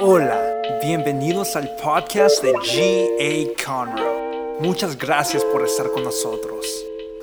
Hola, 0.00 0.40
bienvenidos 0.80 1.56
al 1.56 1.68
podcast 1.74 2.40
de 2.40 2.52
G.A. 2.52 3.64
Conroe. 3.66 4.58
Muchas 4.60 4.96
gracias 4.96 5.42
por 5.46 5.64
estar 5.64 5.90
con 5.90 6.04
nosotros. 6.04 6.64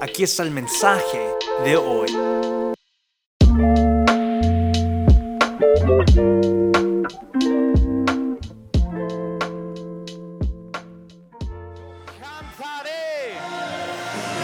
Aquí 0.02 0.24
está 0.24 0.44
el 0.44 0.52
mensaje 0.52 1.22
de 1.64 1.78
hoy. 1.78 2.12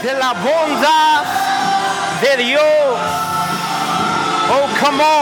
De 0.02 0.14
la 0.14 0.34
bondad 0.36 1.26
de 2.22 2.44
Dios. 2.46 2.62
Oh, 4.54 4.68
come 4.80 5.04
on. 5.04 5.21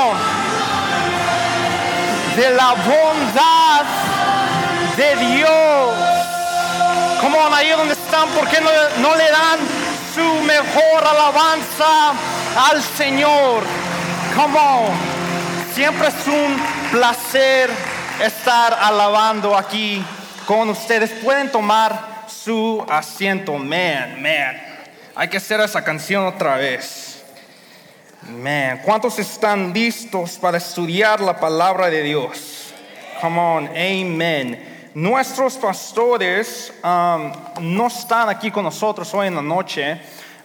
La 2.55 2.73
bondad 2.73 3.85
de 4.97 5.15
Dios. 5.35 5.95
Come 7.21 7.37
on, 7.37 7.53
ahí 7.53 7.69
donde 7.69 7.93
están, 7.93 8.27
¿por 8.29 8.47
qué 8.47 8.59
no, 8.59 8.69
no 9.01 9.15
le 9.15 9.29
dan 9.29 9.59
su 10.15 10.43
mejor 10.43 11.07
alabanza 11.07 12.13
al 12.69 12.81
Señor? 12.81 13.63
Come 14.35 14.57
on. 14.57 14.91
Siempre 15.75 16.07
es 16.07 16.27
un 16.27 16.59
placer 16.91 17.69
estar 18.19 18.73
alabando 18.81 19.55
aquí 19.55 20.03
con 20.45 20.69
ustedes. 20.69 21.11
Pueden 21.23 21.51
tomar 21.51 22.25
su 22.27 22.83
asiento. 22.89 23.53
Man, 23.57 24.21
man. 24.21 24.59
Hay 25.15 25.27
que 25.27 25.37
hacer 25.37 25.59
esa 25.61 25.83
canción 25.83 26.25
otra 26.25 26.55
vez. 26.55 27.08
Man, 28.29 28.81
¿cuántos 28.85 29.17
están 29.17 29.73
listos 29.73 30.37
para 30.37 30.59
estudiar 30.59 31.19
la 31.19 31.39
palabra 31.39 31.89
de 31.89 32.03
Dios? 32.03 32.73
Come 33.19 33.39
on, 33.39 33.67
amen. 33.69 34.91
Nuestros 34.93 35.55
pastores 35.55 36.71
um, 36.83 37.31
no 37.59 37.87
están 37.87 38.29
aquí 38.29 38.51
con 38.51 38.63
nosotros 38.63 39.11
hoy 39.15 39.27
en 39.27 39.35
la 39.35 39.41
noche, 39.41 39.99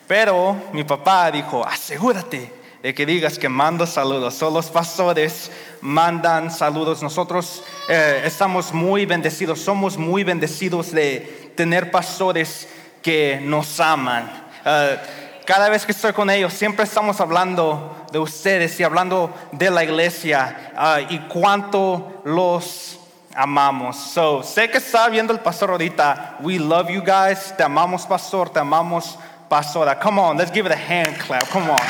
pero 0.06 0.56
mi 0.72 0.82
papá 0.82 1.30
dijo, 1.30 1.64
asegúrate 1.64 2.50
de 2.82 2.94
que 2.94 3.04
digas 3.04 3.38
que 3.38 3.50
mando 3.50 3.86
saludos. 3.86 4.34
Solo 4.34 4.56
los 4.56 4.70
pastores 4.70 5.50
mandan 5.82 6.50
saludos. 6.50 7.02
Nosotros 7.02 7.64
eh, 7.88 8.22
estamos 8.24 8.72
muy 8.72 9.04
bendecidos, 9.04 9.60
somos 9.60 9.98
muy 9.98 10.24
bendecidos 10.24 10.90
de 10.90 11.52
tener 11.54 11.90
pastores 11.90 12.66
que 13.02 13.40
nos 13.42 13.78
aman. 13.78 14.30
Eh, 14.64 14.98
cada 15.44 15.68
vez 15.68 15.84
que 15.84 15.92
estoy 15.92 16.12
con 16.12 16.30
ellos, 16.30 16.52
siempre 16.52 16.84
estamos 16.84 17.20
hablando 17.20 18.06
de 18.10 18.18
ustedes 18.18 18.78
y 18.80 18.84
hablando 18.84 19.32
de 19.52 19.70
la 19.70 19.84
iglesia 19.84 20.72
ah, 20.76 21.00
y 21.00 21.18
cuánto 21.28 22.22
los 22.24 22.98
amamos. 23.34 23.96
So, 23.96 24.42
sé 24.42 24.70
que 24.70 24.78
está 24.78 25.08
viendo 25.08 25.32
el 25.32 25.40
pastor 25.40 25.70
ahorita. 25.70 26.38
We 26.40 26.58
love 26.58 26.88
you 26.88 27.02
guys. 27.02 27.54
Te 27.56 27.62
amamos, 27.62 28.06
pastor. 28.06 28.50
Te 28.50 28.60
amamos, 28.60 29.18
pastora. 29.48 29.98
Come 29.98 30.20
on, 30.20 30.38
let's 30.38 30.50
give 30.50 30.66
it 30.66 30.72
a 30.72 30.76
hand 30.76 31.18
clap. 31.18 31.48
Come 31.50 31.70
on. 31.70 31.80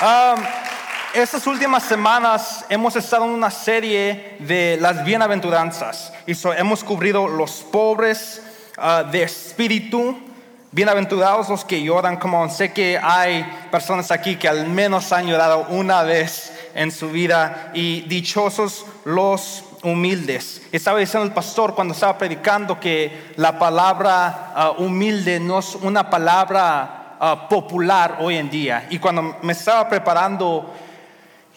Um, 0.00 0.44
estas 1.14 1.46
últimas 1.46 1.82
semanas 1.82 2.64
hemos 2.70 2.96
estado 2.96 3.24
en 3.26 3.30
una 3.30 3.50
serie 3.50 4.36
de 4.38 4.78
las 4.80 5.04
bienaventuranzas 5.04 6.12
y 6.26 6.34
so, 6.34 6.52
hemos 6.54 6.82
cubrido 6.82 7.28
los 7.28 7.62
pobres 7.62 8.40
uh, 8.78 9.08
de 9.10 9.22
espíritu. 9.22 10.31
Bienaventurados 10.74 11.50
los 11.50 11.66
que 11.66 11.82
lloran, 11.82 12.16
como 12.16 12.48
sé 12.48 12.72
que 12.72 12.98
hay 12.98 13.44
personas 13.70 14.10
aquí 14.10 14.36
que 14.36 14.48
al 14.48 14.68
menos 14.68 15.12
han 15.12 15.26
llorado 15.26 15.66
una 15.68 16.02
vez 16.02 16.50
en 16.74 16.90
su 16.90 17.10
vida 17.10 17.72
y 17.74 18.00
dichosos 18.08 18.86
los 19.04 19.64
humildes. 19.82 20.62
Estaba 20.72 20.98
diciendo 20.98 21.26
el 21.26 21.34
pastor 21.34 21.74
cuando 21.74 21.92
estaba 21.92 22.16
predicando 22.16 22.80
que 22.80 23.34
la 23.36 23.58
palabra 23.58 24.74
uh, 24.78 24.82
humilde 24.82 25.38
no 25.40 25.58
es 25.58 25.74
una 25.74 26.08
palabra 26.08 27.18
uh, 27.20 27.48
popular 27.50 28.16
hoy 28.20 28.38
en 28.38 28.48
día. 28.48 28.86
Y 28.88 28.98
cuando 28.98 29.36
me 29.42 29.52
estaba 29.52 29.86
preparando, 29.90 30.72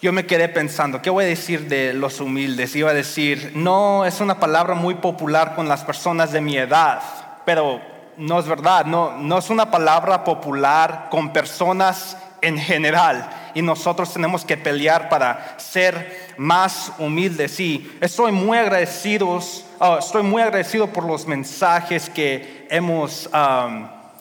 yo 0.02 0.12
me 0.12 0.26
quedé 0.26 0.50
pensando, 0.50 1.00
¿qué 1.00 1.08
voy 1.08 1.24
a 1.24 1.28
decir 1.28 1.68
de 1.68 1.94
los 1.94 2.20
humildes? 2.20 2.76
Iba 2.76 2.90
a 2.90 2.94
decir, 2.94 3.52
no 3.54 4.04
es 4.04 4.20
una 4.20 4.38
palabra 4.38 4.74
muy 4.74 4.96
popular 4.96 5.54
con 5.54 5.70
las 5.70 5.84
personas 5.84 6.32
de 6.32 6.42
mi 6.42 6.58
edad, 6.58 7.00
pero 7.46 7.95
no 8.16 8.38
es 8.38 8.46
verdad, 8.46 8.84
no, 8.86 9.16
no 9.18 9.38
es 9.38 9.50
una 9.50 9.70
palabra 9.70 10.24
popular 10.24 11.08
con 11.10 11.32
personas 11.32 12.16
en 12.40 12.58
general 12.58 13.28
y 13.54 13.62
nosotros 13.62 14.12
tenemos 14.12 14.44
que 14.44 14.56
pelear 14.56 15.08
para 15.08 15.58
ser 15.58 16.34
más 16.36 16.92
humildes. 16.98 17.58
Y 17.58 17.90
estoy 18.00 18.32
muy 18.32 18.58
agradecido, 18.58 19.28
uh, 19.28 19.96
estoy 19.98 20.22
muy 20.22 20.42
agradecido 20.42 20.88
por 20.88 21.04
los 21.04 21.26
mensajes 21.26 22.10
que 22.10 22.66
hemos 22.70 23.30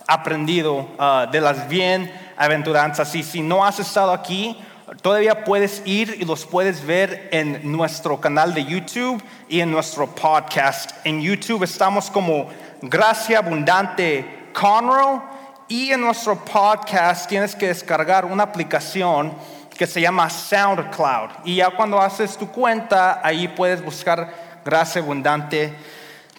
aprendido 0.07 0.88
uh, 0.97 1.29
de 1.31 1.41
las 1.41 1.67
bienaventuranzas. 1.67 3.13
Y 3.16 3.23
si 3.23 3.41
no 3.41 3.66
has 3.66 3.79
estado 3.79 4.13
aquí, 4.13 4.57
todavía 5.01 5.44
puedes 5.44 5.81
ir 5.85 6.18
y 6.19 6.25
los 6.25 6.46
puedes 6.46 6.85
ver 6.85 7.29
en 7.31 7.72
nuestro 7.72 8.22
canal 8.22 8.53
de 8.53 8.66
YouTube 8.66 9.22
y 9.50 9.59
en 9.62 9.72
nuestro 9.72 10.07
podcast. 10.07 10.91
En 11.03 11.22
YouTube 11.22 11.63
estamos 11.63 12.12
como 12.12 12.50
Gracia 12.81 13.40
Abundante 13.40 14.50
Conroe 14.53 15.22
y 15.68 15.91
en 15.91 16.01
nuestro 16.01 16.35
podcast 16.45 17.28
tienes 17.28 17.56
que 17.56 17.68
descargar 17.68 18.25
una 18.25 18.44
aplicación 18.44 19.34
que 19.75 19.88
se 19.88 20.01
llama 20.01 20.29
SoundCloud. 20.29 21.29
Y 21.45 21.56
ya 21.56 21.72
cuando 21.72 22.00
haces 22.00 22.38
tu 22.38 22.50
cuenta, 22.50 23.22
ahí 23.24 23.47
puedes 23.47 23.84
buscar 23.84 24.62
Gracia 24.63 25.01
Abundante 25.01 25.74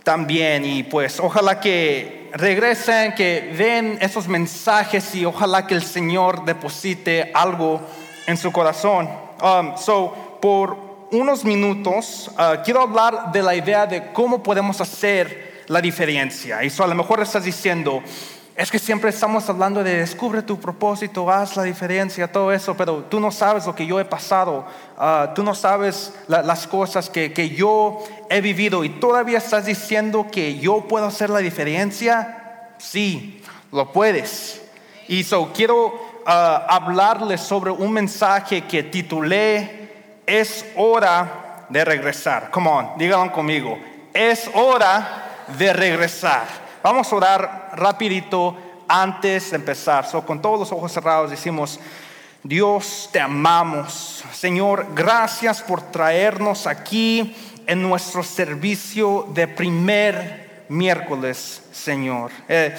también. 0.05 0.65
Y 0.65 0.85
pues 0.85 1.19
ojalá 1.19 1.59
que 1.59 2.31
regresen, 2.33 3.13
que 3.15 3.55
den 3.59 3.99
esos 4.01 4.29
mensajes 4.29 5.15
y 5.17 5.25
ojalá 5.25 5.67
que 5.67 5.75
el 5.75 5.83
Señor 5.83 6.45
deposite 6.45 7.33
algo 7.35 7.83
en 8.27 8.37
su 8.37 8.53
corazón. 8.53 9.09
Um, 9.41 9.77
so, 9.77 10.39
por 10.41 10.77
unos 11.13 11.45
minutos 11.45 12.31
uh, 12.33 12.63
quiero 12.65 12.83
hablar 12.83 13.31
de 13.33 13.43
la 13.43 13.55
idea 13.55 13.87
de 13.87 14.13
cómo 14.13 14.43
podemos 14.43 14.81
hacer 14.81 15.65
la 15.69 15.81
diferencia. 15.81 16.63
Y 16.65 16.71
so, 16.71 16.85
a 16.85 16.87
lo 16.87 16.95
mejor 16.95 17.21
estás 17.21 17.45
diciendo, 17.45 18.03
es 18.57 18.71
que 18.71 18.79
siempre 18.79 19.11
estamos 19.11 19.49
hablando 19.49 19.85
de 19.85 19.99
descubre 19.99 20.43
tu 20.43 20.59
propósito, 20.59 21.31
haz 21.31 21.57
la 21.57 21.63
diferencia, 21.63 22.31
todo 22.31 22.53
eso, 22.53 22.77
pero 22.77 23.05
tú 23.05 23.21
no 23.21 23.31
sabes 23.31 23.67
lo 23.67 23.75
que 23.75 23.87
yo 23.87 24.01
he 24.01 24.05
pasado, 24.05 24.67
uh, 24.97 25.35
tú 25.35 25.43
no 25.43 25.55
sabes 25.55 26.15
la, 26.27 26.43
las 26.43 26.67
cosas 26.67 27.11
que, 27.11 27.33
que, 27.33 27.51
yo 27.51 28.03
he 28.31 28.41
vivido 28.41 28.83
y 28.83 28.89
todavía 28.89 29.39
estás 29.39 29.67
diciendo 29.67 30.27
que 30.31 30.59
yo 30.59 30.87
puedo 30.89 31.07
hacer 31.07 31.31
la 31.31 31.41
diferencia. 31.41 32.73
Sí, 32.79 33.43
lo 33.73 33.93
puedes. 33.93 34.63
Y 35.09 35.23
so, 35.25 35.53
quiero 35.55 36.16
hablarles 36.27 37.41
sobre 37.41 37.71
un 37.71 37.93
mensaje 37.93 38.63
que 38.63 38.83
titulé 38.83 40.21
Es 40.27 40.67
hora 40.77 41.67
de 41.69 41.85
regresar. 41.85 42.51
Come 42.51 42.69
on, 42.69 42.89
díganlo 42.99 43.33
conmigo. 43.33 43.79
Es 44.13 44.51
hora 44.55 45.45
de 45.57 45.73
regresar. 45.73 46.47
Vamos 46.83 47.13
a 47.13 47.17
orar 47.17 47.71
rapidito 47.75 48.57
antes 48.89 49.51
de 49.51 49.57
empezar. 49.57 50.07
So, 50.07 50.25
con 50.25 50.41
todos 50.41 50.61
los 50.61 50.73
ojos 50.73 50.93
cerrados 50.93 51.31
decimos, 51.31 51.79
Dios, 52.43 53.09
te 53.13 53.21
amamos. 53.21 54.25
Señor, 54.33 54.87
gracias 54.95 55.63
por 55.63 55.83
traernos 55.83 56.67
aquí 56.67 57.35
en 57.67 57.83
nuestro 57.83 58.23
servicio 58.23 59.27
de 59.35 59.49
primer 59.49 60.65
miércoles, 60.69 61.63
Señor. 61.73 62.31
Eh, 62.49 62.77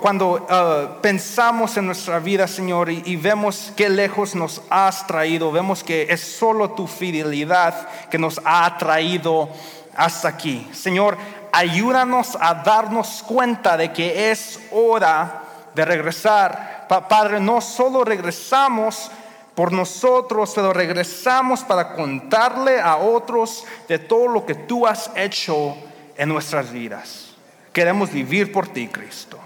cuando 0.00 0.32
uh, 0.32 1.00
pensamos 1.00 1.76
en 1.76 1.86
nuestra 1.86 2.18
vida, 2.18 2.46
Señor, 2.46 2.90
y, 2.90 3.02
y, 3.04 3.16
vemos 3.16 3.72
qué 3.76 3.88
lejos 3.88 4.34
nos 4.34 4.62
has 4.70 5.06
traído, 5.06 5.52
vemos 5.52 5.84
que 5.84 6.06
es 6.08 6.20
solo 6.20 6.70
tu 6.70 6.86
fidelidad 6.86 7.88
que 8.08 8.18
nos 8.18 8.40
ha 8.44 8.78
traído 8.78 9.48
hasta 9.96 10.28
aquí. 10.28 10.68
Señor, 10.72 11.18
ayúdanos 11.52 12.36
a 12.40 12.54
darnos 12.54 13.22
cuenta 13.26 13.76
de 13.76 13.92
que 13.92 14.30
es 14.30 14.60
hora 14.70 15.42
de 15.74 15.84
regresar. 15.84 16.86
Padre, 16.88 17.40
no 17.40 17.60
solo 17.60 18.04
regresamos 18.04 19.10
por 19.54 19.72
nosotros, 19.72 20.52
pero 20.54 20.72
regresamos 20.72 21.60
para 21.62 21.94
contarle 21.94 22.80
a 22.80 22.96
otros 22.96 23.64
de 23.88 23.98
todo 23.98 24.28
lo 24.28 24.46
que 24.46 24.54
tú 24.54 24.86
has 24.86 25.10
hecho 25.14 25.76
en 26.16 26.28
nuestras 26.28 26.72
vidas. 26.72 27.34
Queremos 27.72 28.10
vivir 28.10 28.52
por 28.52 28.68
ti, 28.68 28.88
Cristo. 28.88 29.43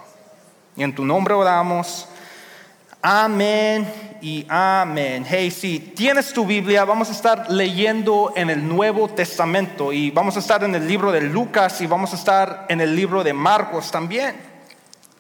Y 0.78 0.84
en 0.84 0.94
tu 0.94 1.04
nombre 1.04 1.34
oramos. 1.34 2.06
Amén 3.02 3.84
y 4.22 4.46
amén. 4.48 5.26
Hey, 5.28 5.50
si 5.50 5.80
tienes 5.80 6.32
tu 6.32 6.46
Biblia, 6.46 6.84
vamos 6.84 7.08
a 7.08 7.12
estar 7.12 7.50
leyendo 7.50 8.32
en 8.36 8.48
el 8.48 8.68
Nuevo 8.68 9.08
Testamento 9.08 9.92
y 9.92 10.12
vamos 10.12 10.36
a 10.36 10.38
estar 10.38 10.62
en 10.62 10.76
el 10.76 10.86
libro 10.86 11.10
de 11.10 11.22
Lucas 11.22 11.80
y 11.80 11.88
vamos 11.88 12.12
a 12.12 12.14
estar 12.14 12.66
en 12.68 12.80
el 12.80 12.94
libro 12.94 13.24
de 13.24 13.32
Marcos 13.32 13.90
también. 13.90 14.36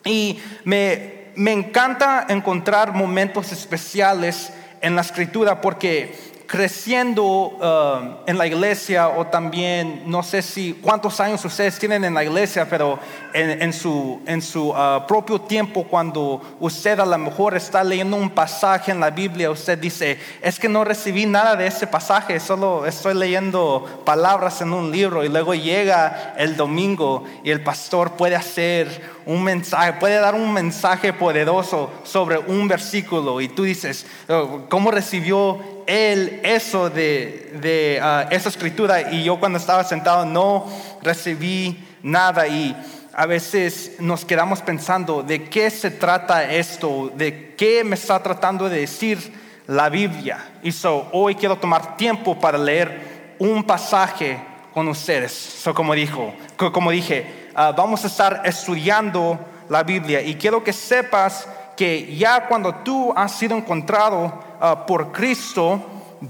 Y 0.04 0.38
me, 0.62 1.32
me 1.34 1.50
encanta 1.50 2.26
encontrar 2.28 2.92
momentos 2.92 3.50
especiales 3.50 4.52
en 4.80 4.94
la 4.94 5.00
escritura 5.00 5.60
porque 5.60 6.14
creciendo 6.48 7.22
um, 7.22 8.16
en 8.26 8.38
la 8.38 8.46
iglesia 8.46 9.10
o 9.10 9.26
también, 9.26 10.04
no 10.06 10.22
sé 10.22 10.40
si 10.40 10.72
cuántos 10.72 11.20
años 11.20 11.44
ustedes 11.44 11.78
tienen 11.78 12.06
en 12.06 12.14
la 12.14 12.24
iglesia, 12.24 12.66
pero 12.68 12.98
en, 13.34 13.70
su, 13.74 14.22
en 14.26 14.40
su 14.40 14.70
uh, 14.70 15.06
propio 15.06 15.42
tiempo, 15.42 15.84
cuando 15.84 16.40
usted 16.58 16.98
a 16.98 17.04
lo 17.04 17.18
mejor 17.18 17.54
está 17.54 17.84
leyendo 17.84 18.16
un 18.16 18.30
pasaje 18.30 18.90
en 18.90 18.98
la 18.98 19.10
Biblia, 19.10 19.50
usted 19.50 19.78
dice, 19.78 20.18
es 20.40 20.58
que 20.58 20.70
no 20.70 20.84
recibí 20.84 21.26
nada 21.26 21.54
de 21.54 21.66
ese 21.66 21.86
pasaje, 21.86 22.40
solo 22.40 22.86
estoy 22.86 23.12
leyendo 23.12 24.02
palabras 24.06 24.62
en 24.62 24.72
un 24.72 24.90
libro 24.90 25.22
y 25.22 25.28
luego 25.28 25.54
llega 25.54 26.34
el 26.38 26.56
domingo 26.56 27.24
y 27.44 27.50
el 27.50 27.62
pastor 27.62 28.12
puede 28.12 28.36
hacer 28.36 29.17
un 29.28 29.44
mensaje, 29.44 29.92
puede 29.92 30.18
dar 30.18 30.34
un 30.34 30.54
mensaje 30.54 31.12
poderoso 31.12 31.92
sobre 32.02 32.38
un 32.38 32.66
versículo 32.66 33.42
y 33.42 33.48
tú 33.48 33.64
dices, 33.64 34.06
oh, 34.26 34.62
¿cómo 34.70 34.90
recibió 34.90 35.84
él 35.86 36.40
eso 36.42 36.88
de, 36.88 38.00
ah, 38.02 38.26
esa 38.30 38.48
escritura? 38.48 39.12
Y 39.12 39.24
yo 39.24 39.38
cuando 39.38 39.58
estaba 39.58 39.84
sentado 39.84 40.24
no 40.24 40.66
recibí 41.02 41.78
nada 42.02 42.48
y 42.48 42.74
a 43.12 43.26
veces 43.26 43.96
nos 43.98 44.24
quedamos 44.24 44.62
pensando 44.62 45.22
de 45.22 45.44
qué 45.44 45.68
se 45.68 45.90
trata 45.90 46.50
esto, 46.50 47.12
de 47.14 47.54
qué 47.54 47.84
me 47.84 47.96
está 47.96 48.22
tratando 48.22 48.70
de 48.70 48.80
decir 48.80 49.18
la 49.66 49.90
Biblia. 49.90 50.52
Y 50.62 50.72
so, 50.72 51.06
hoy 51.12 51.34
quiero 51.34 51.56
tomar 51.56 51.98
tiempo 51.98 52.40
para 52.40 52.56
leer 52.56 53.34
un 53.38 53.62
pasaje 53.62 54.40
con 54.72 54.88
ustedes. 54.88 55.32
So, 55.32 55.74
como, 55.74 55.92
dijo, 55.92 56.32
como 56.72 56.90
dije, 56.90 57.47
Ah, 57.60 57.72
vamos 57.76 58.04
a 58.04 58.06
estar 58.06 58.42
estudiando 58.44 59.36
la 59.68 59.82
Biblia 59.82 60.22
y 60.22 60.36
quiero 60.36 60.62
que 60.62 60.72
sepas 60.72 61.48
que 61.76 62.14
ya 62.14 62.46
cuando 62.46 62.72
tú 62.72 63.12
has 63.16 63.32
sido 63.32 63.56
encontrado 63.56 64.32
ah, 64.60 64.86
por 64.86 65.10
Cristo, 65.10 65.82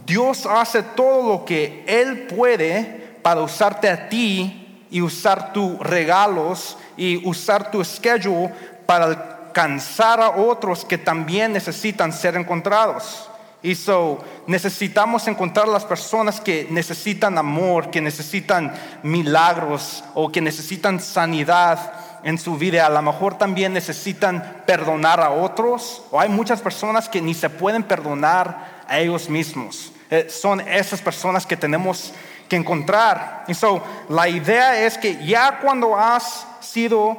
Dios 0.07 0.47
hace 0.47 0.83
todo 0.83 1.29
lo 1.31 1.45
que 1.45 1.85
Él 1.87 2.29
puede 2.35 3.19
para 3.21 3.43
usarte 3.43 3.91
a 3.91 4.09
ti 4.09 4.87
y 4.91 5.03
usar 5.03 5.53
tus 5.53 5.79
regalos 5.81 6.79
y 6.97 7.23
usar 7.29 7.71
tu 7.71 7.85
schedule 7.85 8.51
para 8.87 9.05
alcanzar 9.05 10.23
a 10.23 10.31
otros 10.31 10.83
que 10.83 10.97
también 10.97 11.53
necesitan 11.53 12.11
ser 12.11 12.37
encontrados. 12.37 13.28
Y 13.63 13.75
so 13.75 14.19
necesitamos 14.47 15.27
encontrar 15.27 15.67
las 15.67 15.85
personas 15.85 16.41
que 16.41 16.69
necesitan 16.71 17.39
amor, 17.39 17.91
que 17.91 18.01
necesitan 18.01 18.73
milagros 19.03 20.05
o 20.15 20.31
que 20.31 20.41
necesitan 20.41 21.01
sanidad 21.01 21.93
en 22.23 22.39
su 22.39 22.57
vida. 22.57 22.87
A 22.87 22.91
lo 22.91 23.03
mejor 23.03 23.37
también 23.37 23.73
necesitan 23.73 24.63
perdonar 24.65 25.21
a 25.21 25.31
otros. 25.31 26.03
O 26.13 26.21
hay 26.21 26.29
muchas 26.29 26.61
personas 26.61 27.09
que 27.09 27.21
ni 27.21 27.35
se 27.35 27.51
pueden 27.51 27.83
perdonar 27.83 28.85
a 28.87 28.99
ellos 28.99 29.29
mismos. 29.29 29.93
Eh, 30.11 30.29
son 30.31 30.61
esas 30.61 31.01
personas 31.01 31.45
que 31.45 31.57
tenemos 31.57 32.13
que 32.49 32.57
encontrar. 32.57 33.45
Y 33.49 33.55
so 33.55 33.83
la 34.09 34.29
idea 34.29 34.85
es 34.87 34.97
que 34.97 35.25
ya 35.25 35.59
cuando 35.61 35.97
has 35.97 36.47
sido 36.61 37.17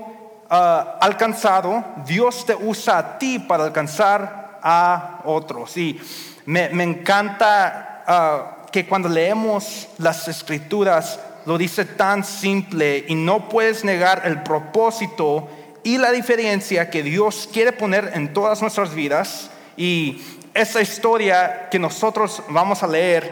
ah, 0.50 0.98
alcanzado, 1.02 1.84
Dios 2.06 2.46
te 2.46 2.56
usa 2.56 2.98
a 2.98 3.18
ti 3.20 3.40
para 3.40 3.66
alcanzar 3.66 4.60
a 4.62 5.22
otros. 5.24 5.78
Y 5.78 6.00
me, 6.50 6.84
encanta 6.84 8.04
ah, 8.08 8.66
que 8.72 8.88
cuando 8.88 9.08
leemos 9.08 9.88
las 10.00 10.28
escrituras 10.28 11.20
lo 11.46 11.60
dice 11.60 11.86
tan 11.86 12.24
simple 12.24 13.06
y 13.08 13.14
no 13.14 13.48
puedes 13.50 13.84
negar 13.84 14.24
el 14.26 14.42
propósito 14.42 15.48
y 15.84 16.00
la 16.00 16.12
diferencia 16.12 16.90
que 16.90 17.04
Dios 17.04 17.48
quiere 17.54 17.72
poner 17.72 18.14
en 18.16 18.34
todas 18.34 18.64
nuestras 18.64 18.96
vidas. 18.96 19.52
Y 19.78 20.24
esa 20.56 20.82
historia 20.82 21.70
que 21.70 21.78
nosotros 21.78 22.42
vamos 22.50 22.82
a 22.82 22.88
leer 22.88 23.32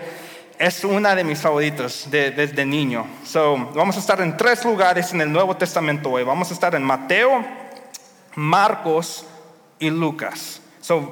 es 0.60 0.84
una 0.84 1.16
de 1.16 1.24
mis 1.24 1.40
favoritos 1.40 2.08
desde 2.12 2.66
niño. 2.68 3.08
So, 3.26 3.58
vamos 3.74 3.96
a 3.96 4.00
estar 4.00 4.22
en 4.22 4.38
tres 4.38 4.64
lugares 4.64 5.12
en 5.12 5.22
el 5.22 5.32
Nuevo 5.32 5.58
Testamento 5.58 6.12
hoy. 6.12 6.24
Vamos 6.24 6.52
a 6.52 6.54
estar 6.54 6.76
en 6.76 6.84
Mateo, 6.84 7.44
Marcos 8.36 9.26
y 9.80 9.90
Lucas 9.90 10.62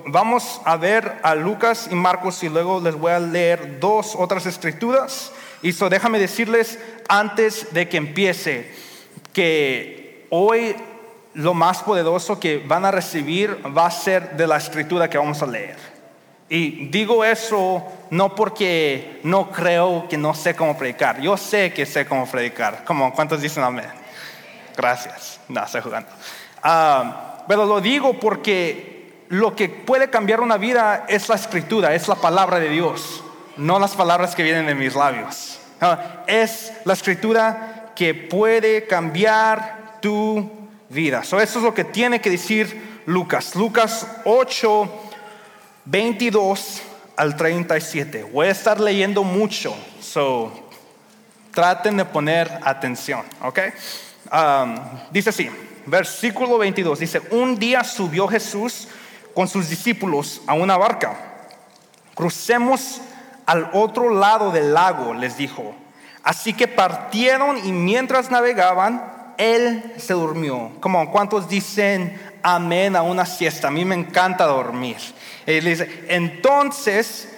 vamos 0.07 0.61
a 0.63 0.77
ver 0.77 1.19
a 1.23 1.35
Lucas 1.35 1.89
y 1.91 1.95
Marcos 1.95 2.43
y 2.43 2.49
luego 2.49 2.79
les 2.79 2.95
voy 2.95 3.11
a 3.11 3.19
leer 3.19 3.79
dos 3.79 4.15
otras 4.15 4.45
escrituras. 4.45 5.31
Y 5.61 5.73
so, 5.73 5.89
déjame 5.89 6.19
decirles 6.19 6.79
antes 7.07 7.73
de 7.73 7.89
que 7.89 7.97
empiece 7.97 8.71
que 9.33 10.27
hoy 10.29 10.75
lo 11.33 11.53
más 11.53 11.83
poderoso 11.83 12.39
que 12.39 12.59
van 12.59 12.85
a 12.85 12.91
recibir 12.91 13.59
va 13.75 13.87
a 13.87 13.91
ser 13.91 14.37
de 14.37 14.47
la 14.47 14.57
escritura 14.57 15.09
que 15.09 15.17
vamos 15.17 15.41
a 15.41 15.47
leer. 15.47 15.77
Y 16.47 16.87
digo 16.87 17.25
eso 17.25 17.83
no 18.11 18.35
porque 18.35 19.19
no 19.23 19.51
creo 19.51 20.07
que 20.07 20.17
no 20.17 20.33
sé 20.33 20.55
cómo 20.55 20.77
predicar. 20.77 21.19
Yo 21.19 21.35
sé 21.37 21.73
que 21.73 21.85
sé 21.85 22.05
cómo 22.05 22.27
predicar. 22.27 22.83
Como, 22.85 23.13
¿Cuántos 23.13 23.41
dicen 23.41 23.63
amén? 23.63 23.89
Gracias. 24.77 25.39
No, 25.49 25.63
estoy 25.63 25.81
jugando. 25.81 26.09
Ah, 26.61 27.43
pero 27.47 27.65
lo 27.65 27.81
digo 27.81 28.13
porque 28.19 28.94
lo 29.29 29.55
que 29.55 29.69
puede 29.69 30.09
cambiar 30.09 30.41
una 30.41 30.57
vida 30.57 31.05
es 31.07 31.29
la 31.29 31.35
escritura, 31.35 31.93
es 31.95 32.07
la 32.07 32.15
palabra 32.15 32.59
de 32.59 32.69
Dios, 32.69 33.23
no 33.57 33.79
las 33.79 33.95
palabras 33.95 34.35
que 34.35 34.43
vienen 34.43 34.67
de 34.67 34.75
mis 34.75 34.95
labios. 34.95 35.59
Ah, 35.81 36.23
es 36.27 36.71
la 36.85 36.93
escritura 36.93 37.93
que 37.95 38.13
puede 38.13 38.87
cambiar 38.87 39.99
tu 40.01 40.49
vida. 40.89 41.21
eso 41.21 41.39
es 41.39 41.55
lo 41.55 41.73
que 41.73 41.83
tiene 41.83 42.21
que 42.21 42.29
decir 42.29 43.01
Lucas. 43.05 43.55
Lucas 43.55 44.07
8, 44.25 44.89
22 45.85 46.81
al 47.17 47.35
37. 47.35 48.23
Voy 48.31 48.47
a 48.47 48.51
estar 48.51 48.79
leyendo 48.79 49.23
mucho, 49.23 49.75
so 50.01 50.65
traten 51.55 51.97
de 51.97 52.05
poner 52.05 52.51
atención, 52.63 53.23
¿ok? 53.41 53.59
Um, 54.31 54.75
dice 55.09 55.29
así, 55.29 55.49
versículo 55.85 56.57
22, 56.57 56.99
dice, 56.99 57.21
un 57.31 57.57
día 57.57 57.83
subió 57.83 58.27
Jesús 58.27 58.89
con 59.35 59.47
sus 59.49 59.69
discípulos 59.69 60.41
a 60.47 60.53
una 60.53 60.77
barca. 60.77 61.13
Crucemos 62.15 63.01
al 63.45 63.69
otro 63.73 64.09
lado 64.09 64.51
del 64.51 64.73
lago, 64.73 65.13
les 65.13 65.37
dijo. 65.37 65.75
Así 66.23 66.53
que 66.53 66.67
partieron 66.67 67.57
y 67.63 67.71
mientras 67.71 68.31
navegaban, 68.31 69.33
él 69.37 69.93
se 69.97 70.13
durmió. 70.13 70.71
Como 70.79 71.11
cuántos 71.11 71.49
dicen 71.49 72.19
amén 72.41 72.95
a 72.95 73.01
una 73.01 73.25
siesta. 73.25 73.67
A 73.67 73.71
mí 73.71 73.83
me 73.83 73.95
encanta 73.95 74.45
dormir. 74.45 74.97
Él 75.45 75.65
dice, 75.65 76.05
entonces 76.07 77.29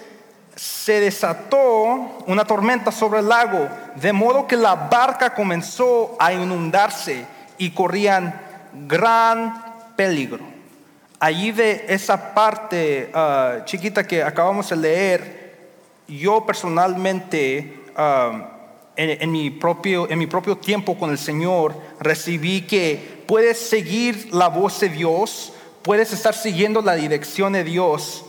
se 0.54 1.00
desató 1.00 2.22
una 2.26 2.44
tormenta 2.44 2.92
sobre 2.92 3.20
el 3.20 3.28
lago, 3.28 3.68
de 3.96 4.12
modo 4.12 4.46
que 4.46 4.56
la 4.56 4.74
barca 4.74 5.34
comenzó 5.34 6.16
a 6.20 6.32
inundarse 6.32 7.26
y 7.58 7.70
corrían 7.70 8.40
gran 8.86 9.62
peligro 9.96 10.57
allí 11.20 11.52
de 11.52 11.86
esa 11.88 12.34
parte 12.34 13.10
ah, 13.14 13.62
chiquita 13.64 14.06
que 14.06 14.22
acabamos 14.22 14.68
de 14.70 14.76
leer, 14.76 15.48
yo 16.06 16.44
personalmente, 16.46 17.84
ah, 17.96 18.50
en, 18.96 19.30
mi 19.30 19.50
propio, 19.50 20.10
en 20.10 20.18
mi 20.18 20.26
propio 20.26 20.56
tiempo 20.56 20.98
con 20.98 21.10
el 21.10 21.18
Señor, 21.18 21.74
recibí 22.00 22.62
que 22.62 23.22
puedes 23.26 23.58
seguir 23.58 24.28
la 24.32 24.48
voz 24.48 24.80
de 24.80 24.88
Dios, 24.88 25.52
puedes 25.82 26.12
estar 26.12 26.34
siguiendo 26.34 26.82
la 26.82 26.94
dirección 26.94 27.52
de 27.52 27.62
Dios. 27.62 28.24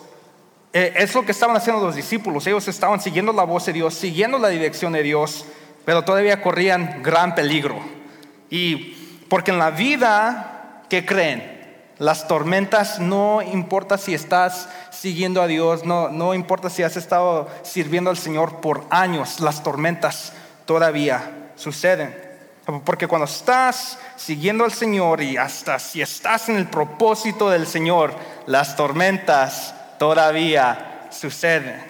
Eh, 0.73 0.93
es 0.97 1.15
lo 1.15 1.25
que 1.25 1.31
estaban 1.31 1.55
haciendo 1.55 1.83
los 1.83 1.95
discípulos, 1.95 2.45
ellos 2.45 2.67
estaban 2.67 3.01
siguiendo 3.01 3.33
la 3.33 3.43
voz 3.43 3.65
de 3.65 3.73
Dios, 3.73 3.95
siguiendo 3.95 4.37
la 4.37 4.49
dirección 4.49 4.93
de 4.93 5.01
Dios, 5.01 5.45
pero 5.85 6.03
todavía 6.03 6.41
corrían 6.41 7.01
gran 7.01 7.33
peligro. 7.33 7.79
Y 8.51 8.95
porque 9.27 9.49
en 9.49 9.57
la 9.57 9.71
vida, 9.71 10.83
¿qué 10.89 11.05
creen? 11.05 11.58
Las 11.99 12.29
tormentas 12.29 12.99
no 12.99 13.41
importa 13.41 13.97
si 13.97 14.13
estás 14.13 14.69
siguiendo 14.89 15.41
a 15.41 15.47
Dios, 15.47 15.83
no, 15.83 16.07
no 16.07 16.33
importa 16.33 16.69
si 16.69 16.81
has 16.81 16.95
estado 16.95 17.49
sirviendo 17.61 18.09
al 18.09 18.17
Señor 18.17 18.61
por 18.61 18.85
años, 18.89 19.41
las 19.41 19.61
tormentas 19.63 20.31
todavía 20.65 21.51
suceden. 21.57 22.15
Porque 22.85 23.07
cuando 23.07 23.25
estás 23.25 23.97
siguiendo 24.15 24.63
al 24.63 24.71
Señor 24.71 25.21
y 25.21 25.35
hasta 25.35 25.77
si 25.77 26.01
estás 26.01 26.47
en 26.47 26.55
el 26.55 26.67
propósito 26.69 27.49
del 27.49 27.67
Señor, 27.67 28.13
las 28.45 28.77
tormentas 28.77 29.73
todavía 29.97 31.07
suceden. 31.11 31.83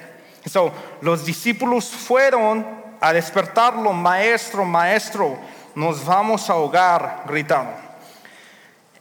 So, 0.45 0.71
los 1.01 1.23
discípulos 1.23 1.85
fueron 1.85 2.65
a 2.99 3.13
despertarlo, 3.13 3.93
maestro, 3.93 4.65
maestro, 4.65 5.37
nos 5.75 6.03
vamos 6.03 6.49
a 6.49 6.53
ahogar, 6.53 7.23
gritaron. 7.27 7.88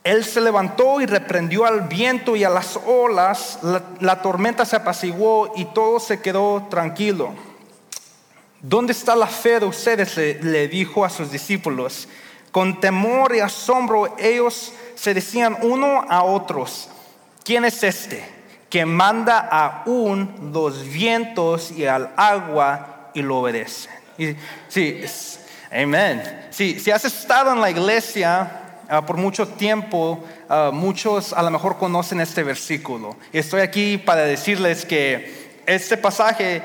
Él 0.09 0.25
se 0.25 0.41
levantó 0.41 1.03
y 1.03 1.07
reprendió 1.07 1.67
al 1.67 1.83
viento 1.83 2.35
y 2.35 2.43
a 2.43 2.49
las 2.49 2.79
olas, 2.87 3.59
la, 4.01 4.23
tormenta 4.23 4.65
se 4.65 4.75
apaciguó 4.75 5.53
y 5.55 5.67
todo 5.67 6.01
se 6.01 6.23
quedó 6.23 6.67
tranquilo. 6.71 7.35
¿Dónde 8.63 8.93
está 8.93 9.15
la 9.15 9.27
fe 9.27 9.61
de 9.61 9.67
ustedes? 9.67 10.17
Le, 10.17 10.67
dijo 10.67 11.05
a 11.05 11.11
sus 11.11 11.31
discípulos. 11.31 12.09
Con 12.51 12.81
temor 12.81 13.37
y 13.37 13.41
asombro 13.41 14.17
ellos 14.19 14.73
se 14.95 15.13
decían 15.13 15.59
uno 15.61 16.07
a 16.09 16.23
otros, 16.23 16.89
¿quién 17.45 17.67
es 17.67 17.83
este? 17.83 18.39
que 18.71 18.87
manda 18.87 19.41
aún 19.41 20.51
los 20.55 20.89
vientos 20.89 21.71
y 21.71 21.85
al 21.85 22.13
agua 22.17 23.11
y 23.13 23.21
lo 23.21 23.41
obedece. 23.41 23.91
Y, 24.17 24.35
sí, 24.69 25.03
amén. 25.71 26.49
Si 26.51 26.91
has 26.91 27.05
estado 27.05 27.53
en 27.53 27.61
la 27.61 27.71
iglesia 27.71 28.68
ah, 28.89 29.05
por 29.05 29.17
mucho 29.17 29.49
tiempo, 29.49 30.25
ah, 30.49 30.71
muchos 30.73 31.33
a 31.33 31.43
lo 31.43 31.51
mejor 31.51 31.79
conocen 31.79 32.21
este 32.21 32.43
versículo. 32.43 33.17
Estoy 33.33 33.61
aquí 33.61 33.99
para 33.99 34.23
decirles 34.23 34.85
que 34.85 35.63
este 35.67 35.97
pasaje 35.97 36.63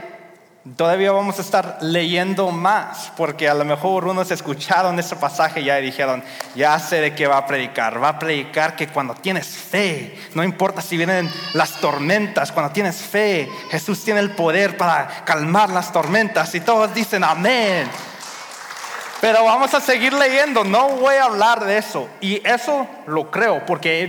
Todavía 0.78 1.12
vamos 1.12 1.40
a 1.40 1.42
estar 1.42 1.80
leyendo 1.82 2.50
más, 2.50 3.12
porque 3.18 3.50
a 3.50 3.54
lo 3.54 3.66
mejor 3.66 4.08
unos 4.08 4.32
escucharon 4.32 4.98
este 4.98 5.18
pasaje 5.18 5.62
ya 5.62 5.78
y 5.78 5.84
dijeron, 5.84 6.24
ya 6.56 6.80
sé 6.80 7.02
de 7.02 7.14
qué 7.14 7.28
va 7.28 7.36
a 7.36 7.46
predicar. 7.46 8.02
Va 8.02 8.08
a 8.08 8.20
predicar 8.20 8.78
que 8.78 8.88
cuando 8.88 9.14
tienes 9.14 9.46
fe, 9.46 10.18
no 10.34 10.42
importa 10.42 10.82
si 10.82 10.96
vienen 10.96 11.30
las 11.54 11.82
tormentas, 11.82 12.54
cuando 12.54 12.72
tienes 12.72 12.96
fe, 12.96 13.50
Jesús 13.72 14.06
tiene 14.06 14.22
el 14.22 14.32
poder 14.32 14.78
para 14.78 15.26
calmar 15.26 15.70
las 15.70 15.92
tormentas 15.92 16.56
y 16.56 16.62
todos 16.62 16.94
dicen 16.94 17.26
amén. 17.26 17.90
Pero 19.24 19.46
vamos 19.46 19.74
a 19.74 19.80
seguir 19.80 20.12
leyendo, 20.12 20.66
no 20.66 20.98
voy 20.98 21.16
a 21.16 21.24
hablar 21.24 21.64
de 21.64 21.78
eso. 21.78 22.10
Y 22.20 22.46
eso 22.46 22.86
lo 23.08 23.32
creo, 23.32 23.66
porque 23.66 24.02
he 24.02 24.06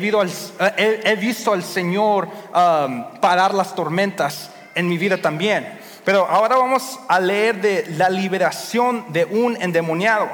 visto 1.17 1.53
al, 1.53 1.63
Señor 1.63 2.27
um, 2.27 3.21
parar 3.21 3.55
las 3.55 3.77
tormentas 3.77 4.51
en 4.75 4.89
mi 4.89 4.99
vida 4.99 5.17
también. 5.19 5.79
Pero 6.05 6.27
ahora 6.29 6.57
vamos 6.57 6.99
a 7.07 7.21
leer 7.21 7.61
de 7.61 7.87
la 7.97 8.11
liberación 8.11 9.13
de 9.13 9.25
un 9.25 9.57
endemoniado. 9.63 10.29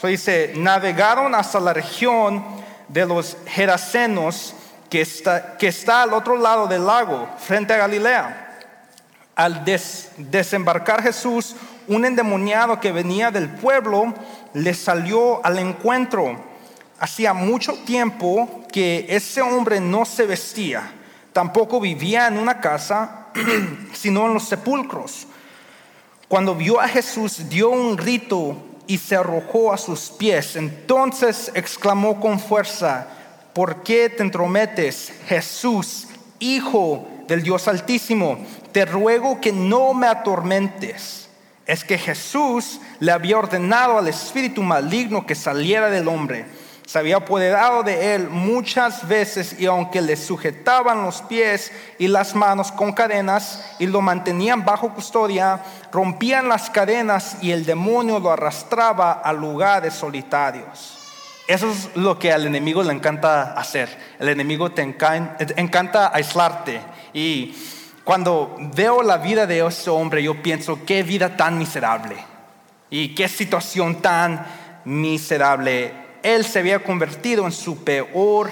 So 0.00 0.06
dice, 0.06 0.54
navegaron 0.56 1.34
hasta 1.34 1.60
la 1.60 1.74
región 1.74 2.42
de 2.88 3.04
los 3.04 3.36
Gerasenos, 3.48 4.54
que 4.88 5.02
está, 5.02 5.58
que 5.58 5.68
está 5.68 6.04
al 6.04 6.14
otro 6.14 6.38
lado 6.38 6.66
del 6.66 6.86
lago, 6.86 7.28
frente 7.36 7.74
a 7.74 7.76
Galilea. 7.76 8.48
Al 9.34 9.62
desembarcar 10.16 11.02
Jesús, 11.02 11.54
un 11.88 12.04
endemoniado 12.04 12.80
que 12.80 12.92
venía 12.92 13.30
del 13.30 13.48
pueblo 13.48 14.14
le 14.54 14.74
salió 14.74 15.44
al 15.44 15.58
encuentro. 15.58 16.36
Hacía 16.98 17.32
mucho 17.34 17.74
tiempo 17.84 18.64
que 18.72 19.06
ese 19.08 19.42
hombre 19.42 19.80
no 19.80 20.04
se 20.04 20.26
vestía, 20.26 20.92
tampoco 21.32 21.80
vivía 21.80 22.28
en 22.28 22.38
una 22.38 22.60
casa 22.60 23.26
sino 23.92 24.26
en 24.26 24.34
los 24.34 24.44
sepulcros. 24.44 25.26
Cuando 26.28 26.54
vio 26.54 26.80
a 26.80 26.88
Jesús, 26.88 27.48
dio 27.48 27.70
un 27.70 27.96
grito 27.96 28.56
y 28.86 28.98
se 28.98 29.16
arrojó 29.16 29.72
a 29.72 29.78
sus 29.78 30.10
pies. 30.10 30.56
Entonces 30.56 31.50
exclamó 31.54 32.20
con 32.20 32.40
fuerza, 32.40 33.06
¿por 33.52 33.82
qué 33.82 34.08
te 34.08 34.22
entrometes, 34.22 35.12
Jesús, 35.26 36.08
Hijo 36.38 37.06
del 37.28 37.42
Dios 37.42 37.68
Altísimo? 37.68 38.38
Te 38.72 38.84
ruego 38.84 39.40
que 39.40 39.52
no 39.52 39.94
me 39.94 40.06
atormentes. 40.06 41.21
Es 41.72 41.84
que 41.84 41.96
Jesús 41.96 42.82
le 43.00 43.12
había 43.12 43.38
ordenado 43.38 43.96
al 43.96 44.06
espíritu 44.06 44.62
maligno 44.62 45.24
que 45.24 45.34
saliera 45.34 45.88
del 45.88 46.06
hombre 46.06 46.44
se 46.92 46.98
había 46.98 47.16
apoderado 47.16 47.82
de 47.82 48.14
él 48.14 48.28
muchas 48.28 49.08
veces 49.08 49.58
y 49.58 49.64
aunque 49.64 50.02
le 50.02 50.14
sujetaban 50.14 51.02
los 51.02 51.22
pies 51.22 51.72
y 51.98 52.06
las 52.06 52.34
manos 52.34 52.70
con 52.70 52.92
cadenas 52.92 53.64
y 53.78 53.86
lo 53.86 54.02
mantenían 54.02 54.62
bajo 54.62 54.92
custodia, 54.92 55.62
rompían 55.90 56.50
las 56.50 56.68
cadenas 56.68 57.38
y 57.40 57.52
el 57.52 57.64
demonio 57.64 58.18
lo 58.18 58.30
arrastraba 58.30 59.12
a 59.12 59.32
lugares 59.32 59.94
solitarios. 59.94 60.98
Eso 61.46 61.70
es 61.70 61.96
lo 61.96 62.18
que 62.18 62.30
al 62.30 62.46
enemigo 62.46 62.82
le 62.82 62.92
encanta 62.92 63.54
hacer. 63.54 63.88
El 64.18 64.28
enemigo 64.28 64.72
te 64.72 64.82
encanta 64.82 66.10
aislarte. 66.12 66.78
Y 67.14 67.54
cuando 68.04 68.56
veo 68.74 69.02
la 69.02 69.18
vida 69.18 69.46
de 69.46 69.66
ese 69.66 69.90
hombre, 69.90 70.22
yo 70.22 70.42
pienso, 70.42 70.80
qué 70.84 71.02
vida 71.02 71.36
tan 71.36 71.58
miserable. 71.58 72.16
Y 72.90 73.14
qué 73.14 73.28
situación 73.28 74.02
tan 74.02 74.44
miserable 74.84 76.02
él 76.22 76.44
se 76.44 76.60
había 76.60 76.82
convertido 76.82 77.44
en 77.44 77.52
su 77.52 77.82
peor 77.82 78.50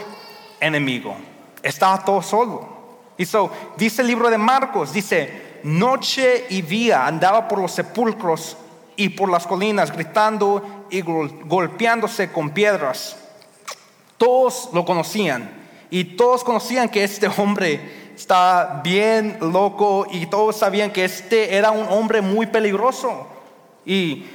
enemigo. 0.61 1.16
Estaba 1.62 2.04
todo 2.04 2.23
solo. 2.23 2.80
Y 3.16 3.25
so, 3.25 3.50
dice 3.76 4.02
el 4.02 4.09
libro 4.09 4.30
de 4.30 4.38
Marcos, 4.38 4.92
dice, 4.92 5.61
noche 5.62 6.47
y 6.49 6.62
día 6.62 7.07
andaba 7.07 7.47
por 7.47 7.61
los 7.61 7.73
sepulcros 7.73 8.57
y 8.97 9.11
por 9.11 9.30
las 9.30 9.47
colinas 9.47 9.92
gritando 9.92 10.87
y 10.90 11.02
golpeándose 11.02 12.33
con 12.33 12.50
piedras. 12.50 13.16
Todos 14.16 14.71
lo 14.73 14.85
conocían 14.85 15.50
y 15.90 16.04
todos 16.04 16.45
conocían 16.45 16.88
que 16.88 17.04
este 17.04 17.28
hombre 17.28 18.00
estaba 18.21 18.83
bien 18.85 19.39
loco 19.41 20.07
y 20.11 20.27
todos 20.27 20.59
sabían 20.59 20.93
que 20.93 21.05
este 21.05 21.57
era 21.57 21.71
un 21.71 21.87
hombre 21.89 22.21
muy 22.21 22.47
peligroso. 22.47 23.27
Y 23.87 24.27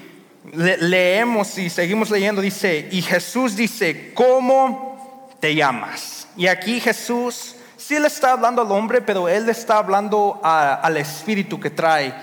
leemos 0.54 1.58
y 1.60 1.70
seguimos 1.70 2.10
leyendo, 2.10 2.42
dice, 2.42 2.90
y 2.92 3.02
Jesús 3.04 3.56
dice, 3.56 4.12
¿cómo 4.14 5.30
te 5.40 5.54
llamas? 5.54 6.28
Y 6.36 6.48
aquí 6.48 6.80
Jesús 6.80 7.56
sí 7.78 8.00
le 8.00 8.08
está 8.08 8.32
hablando 8.32 8.64
al 8.64 8.72
hombre, 8.72 9.02
pero 9.02 9.30
él 9.30 9.46
le 9.46 9.52
está 9.52 9.78
hablando 9.78 10.40
al 10.44 10.98
espíritu 10.98 11.60
que 11.60 11.70
trae 11.70 12.14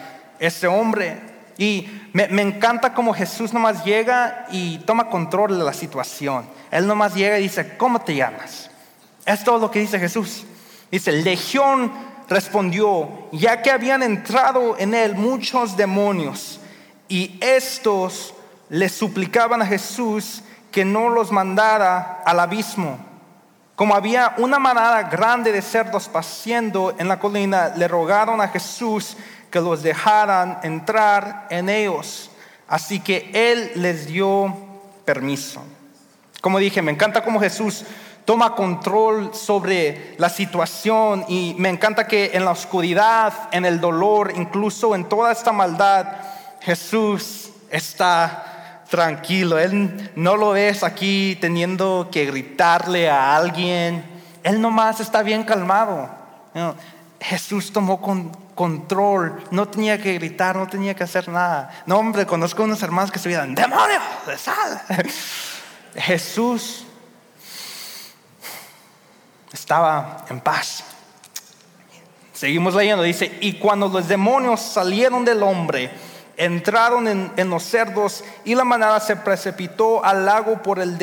ese 0.41 0.67
hombre. 0.67 1.21
Y 1.59 1.89
me, 2.13 2.27
me, 2.27 2.43
encanta 2.43 2.93
como 2.93 3.15
Jesús 3.15 3.53
nomás 3.53 3.85
llega 3.85 4.47
y 4.51 4.79
toma 4.79 5.09
control 5.09 5.57
de 5.57 5.65
la 5.65 5.73
situación. 5.73 6.45
Él 6.73 6.89
nomás 6.89 7.15
llega 7.15 7.39
y 7.39 7.45
dice, 7.45 7.77
¿cómo 7.77 8.01
te 8.01 8.17
llamas? 8.17 8.69
Es 9.25 9.45
todo 9.45 9.59
lo 9.59 9.71
que 9.71 9.79
dice 9.79 10.01
Jesús. 10.01 10.45
Dice, 10.93 11.11
Legión 11.11 11.91
respondió, 12.29 13.09
ya 13.33 13.63
que 13.63 13.71
habían 13.71 14.03
entrado 14.03 14.77
en 14.79 14.95
él 14.95 15.15
muchos 15.15 15.75
demonios 15.75 16.61
y 17.09 17.39
estos 17.41 18.35
le 18.69 18.91
suplicaban 18.91 19.63
a 19.63 19.67
Jesús 19.67 20.43
que 20.71 20.85
no 20.85 21.09
los 21.09 21.33
mandara 21.33 22.23
al 22.27 22.39
abismo. 22.41 22.99
Como 23.75 23.95
había 23.95 24.35
una 24.37 24.59
manada 24.59 25.05
grande 25.05 25.51
de 25.51 25.63
cerdos 25.63 26.09
paciendo 26.09 26.95
en 26.99 27.09
la 27.09 27.19
colina, 27.19 27.73
le 27.75 27.89
rogaron 27.89 28.43
a 28.43 28.49
Jesús 28.49 29.17
que 29.51 29.61
los 29.61 29.83
dejaran 29.83 30.59
entrar 30.63 31.47
en 31.49 31.71
ellos. 31.71 32.31
Así 32.69 33.01
que 33.01 33.31
él 33.33 33.73
les 33.77 34.07
dio 34.07 34.55
permiso. 35.07 35.63
Como 36.43 36.59
dije, 36.59 36.83
me 36.83 36.93
encanta 36.93 37.25
cómo 37.25 37.41
Jesús 37.41 37.85
toma 38.25 38.55
control 38.55 39.35
sobre 39.35 40.15
la 40.19 40.29
situación 40.29 41.25
y 41.29 41.55
me 41.59 41.69
encanta 41.69 42.07
que 42.07 42.31
en 42.35 42.45
la 42.45 42.53
oscuridad, 42.53 43.49
en 43.53 43.65
el 43.65 43.81
dolor, 43.81 44.33
incluso 44.37 44.95
en 44.95 45.09
toda 45.09 45.33
esta 45.33 45.53
maldad, 45.53 46.07
Jesús 46.61 47.51
está 47.71 48.85
tranquilo. 48.89 49.59
Él 49.59 50.13
no 50.15 50.37
lo 50.37 50.51
ves 50.51 50.85
aquí 50.85 51.37
teniendo 51.41 52.09
que 52.13 52.27
gritarle 52.27 53.11
a 53.11 53.37
alguien. 53.37 54.05
Él 54.43 54.61
nomás 54.61 55.01
está 55.01 55.23
bien 55.23 55.43
calmado. 55.43 56.09
Jesús 57.21 57.73
tomó 57.73 58.01
control. 58.55 59.43
No 59.51 59.67
tenía 59.67 60.01
que 60.01 60.15
gritar, 60.15 60.57
no 60.57 60.69
tenía 60.69 60.95
que 60.95 61.05
hacer 61.05 61.29
nada. 61.29 61.71
No, 61.87 61.99
hombre, 61.99 62.27
conozco 62.27 62.63
unos 62.63 62.83
hermanos 62.83 63.11
que 63.11 63.19
se 63.19 63.29
vienen, 63.29 63.55
demonio, 63.55 63.99
de 64.27 64.39
sal. 64.39 64.83
Jesús 65.95 66.87
estaba 69.53 70.25
en 70.29 70.41
paz. 70.41 70.85
Seguimos 72.33 72.75
leyendo, 72.75 73.03
dice, 73.03 73.39
y 73.41 73.55
cuando 73.55 73.89
los 73.89 74.09
demonios 74.09 74.61
salieron 74.61 75.25
del 75.25 75.43
hombre, 75.43 75.91
entraron 76.37 77.07
en, 77.37 77.51
los 77.51 77.63
cerdos 77.63 78.25
y 78.45 78.55
la 78.55 78.65
manada 78.65 78.99
se 79.01 79.17
precipitó 79.17 80.05
al 80.05 80.25
lago 80.27 80.63
por 80.63 80.81
el 80.81 80.99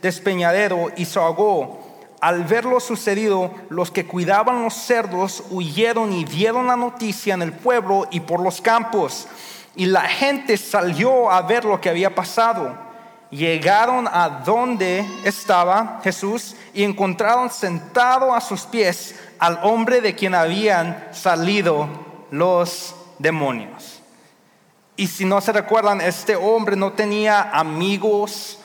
despeñadero 0.00 0.90
y 0.96 1.04
se 1.04 1.18
ahogó. 1.18 1.86
Al 2.20 2.44
ver 2.44 2.64
lo 2.64 2.80
sucedido, 2.80 3.52
los 3.68 3.90
que 3.90 4.06
cuidaban 4.06 4.62
los 4.62 4.74
cerdos 4.74 5.44
huyeron 5.50 6.12
y 6.12 6.24
dieron 6.24 6.66
la 6.66 6.76
noticia 6.76 7.34
en 7.34 7.42
el 7.42 7.52
pueblo 7.52 8.08
y 8.10 8.20
por 8.20 8.40
los 8.40 8.60
campos. 8.60 9.28
Y 9.76 9.86
la 9.86 10.02
gente 10.02 10.56
salió 10.56 11.30
a 11.30 11.42
ver 11.42 11.64
lo 11.64 11.80
que 11.80 11.90
había 11.90 12.14
pasado. 12.14 12.76
Llegaron 13.30 14.08
a 14.08 14.42
donde 14.44 15.06
estaba 15.22 16.00
Jesús 16.02 16.56
y 16.78 16.84
encontraron 16.84 17.50
sentado 17.50 18.32
a 18.32 18.40
sus 18.40 18.60
pies 18.60 19.16
al 19.40 19.58
hombre 19.64 20.00
de 20.00 20.14
quien 20.14 20.32
habían 20.32 21.08
salido 21.10 21.88
los 22.30 22.94
demonios. 23.18 24.00
Y 24.94 25.08
si 25.08 25.24
no 25.24 25.40
se 25.40 25.50
recuerdan, 25.50 26.00
este 26.00 26.36
hombre 26.36 26.76
no 26.76 26.92
tenía 26.92 27.50
amigos, 27.50 28.60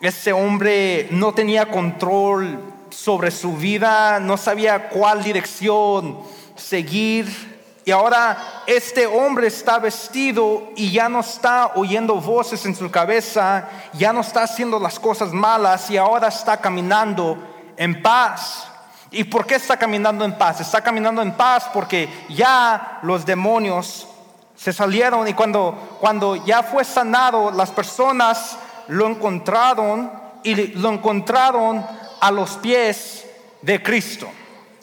este 0.00 0.32
hombre 0.32 1.06
no 1.12 1.32
tenía 1.32 1.70
control 1.70 2.58
sobre 2.90 3.30
su 3.30 3.56
vida, 3.58 4.18
no 4.18 4.36
sabía 4.36 4.88
cuál 4.88 5.22
dirección 5.22 6.18
seguir. 6.56 7.53
Y 7.84 7.90
ahora 7.90 8.62
este 8.66 9.06
hombre 9.06 9.48
está 9.48 9.78
vestido 9.78 10.70
y 10.74 10.90
ya 10.90 11.08
no 11.08 11.20
está 11.20 11.72
oyendo 11.74 12.14
voces 12.14 12.64
en 12.64 12.74
su 12.74 12.90
cabeza, 12.90 13.68
ya 13.92 14.12
no 14.12 14.22
está 14.22 14.44
haciendo 14.44 14.78
las 14.78 14.98
cosas 14.98 15.32
malas 15.32 15.90
y 15.90 15.98
ahora 15.98 16.28
está 16.28 16.56
caminando 16.56 17.36
en 17.76 18.00
paz. 18.00 18.68
¿Y 19.10 19.24
por 19.24 19.46
qué 19.46 19.56
está 19.56 19.76
caminando 19.76 20.24
en 20.24 20.32
paz? 20.32 20.60
Está 20.60 20.80
caminando 20.80 21.20
en 21.20 21.32
paz 21.32 21.68
porque 21.74 22.08
ya 22.30 23.00
los 23.02 23.26
demonios 23.26 24.08
se 24.56 24.72
salieron 24.72 25.28
y 25.28 25.34
cuando, 25.34 25.98
cuando 26.00 26.36
ya 26.36 26.62
fue 26.62 26.84
sanado, 26.84 27.50
las 27.50 27.70
personas 27.70 28.56
lo 28.88 29.06
encontraron 29.06 30.10
y 30.42 30.54
lo 30.78 30.90
encontraron 30.90 31.84
a 32.20 32.30
los 32.30 32.56
pies 32.56 33.26
de 33.60 33.82
Cristo. 33.82 34.26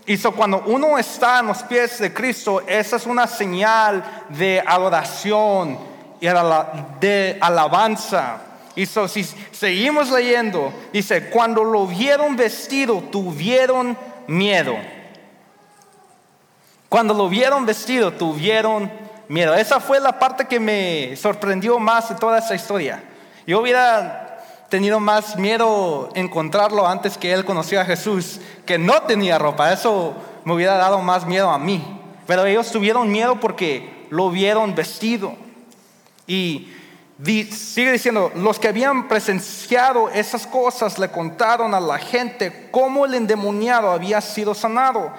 Y 0.05 0.17
cuando 0.17 0.63
uno 0.65 0.97
está 0.97 1.39
en 1.39 1.47
los 1.47 1.63
pies 1.63 1.99
de 1.99 2.13
Cristo, 2.13 2.61
esa 2.67 2.95
es 2.95 3.05
una 3.05 3.27
señal 3.27 4.03
de 4.29 4.63
adoración 4.65 5.77
y 6.19 6.27
de 6.99 7.37
alabanza. 7.39 8.41
Y 8.75 8.85
si 8.85 9.23
seguimos 9.51 10.09
leyendo, 10.09 10.73
dice, 10.91 11.29
cuando 11.29 11.63
lo 11.63 11.85
vieron 11.87 12.35
vestido, 12.35 12.99
tuvieron 13.11 13.97
miedo. 14.27 14.75
Cuando 16.89 17.13
lo 17.13 17.29
vieron 17.29 17.65
vestido, 17.65 18.11
tuvieron 18.13 18.91
miedo. 19.27 19.53
Esa 19.53 19.79
fue 19.79 19.99
la 19.99 20.17
parte 20.17 20.45
que 20.45 20.59
me 20.59 21.15
sorprendió 21.15 21.79
más 21.79 22.09
de 22.09 22.15
toda 22.15 22.39
esa 22.39 22.55
historia. 22.55 23.03
Yo 23.45 23.61
hubiera 23.61 24.30
tenido 24.71 24.99
más 24.99 25.35
miedo 25.35 26.09
encontrarlo 26.15 26.87
antes 26.87 27.17
que 27.17 27.31
él 27.31 27.45
conoció 27.45 27.79
a 27.79 27.85
Jesús, 27.85 28.39
que 28.65 28.79
no 28.79 29.03
tenía 29.03 29.37
ropa. 29.37 29.71
Eso 29.71 30.15
me 30.45 30.53
hubiera 30.53 30.77
dado 30.77 30.99
más 31.01 31.27
miedo 31.27 31.51
a 31.51 31.59
mí. 31.59 32.01
Pero 32.25 32.45
ellos 32.45 32.71
tuvieron 32.71 33.11
miedo 33.11 33.39
porque 33.39 34.07
lo 34.09 34.31
vieron 34.31 34.73
vestido. 34.73 35.35
Y 36.25 36.71
sigue 37.51 37.91
diciendo, 37.91 38.31
los 38.33 38.57
que 38.57 38.69
habían 38.69 39.07
presenciado 39.07 40.09
esas 40.09 40.47
cosas 40.47 40.97
le 40.97 41.09
contaron 41.09 41.75
a 41.75 41.79
la 41.79 41.99
gente 41.99 42.69
cómo 42.71 43.05
el 43.05 43.13
endemoniado 43.13 43.91
había 43.91 44.21
sido 44.21 44.55
sanado. 44.55 45.11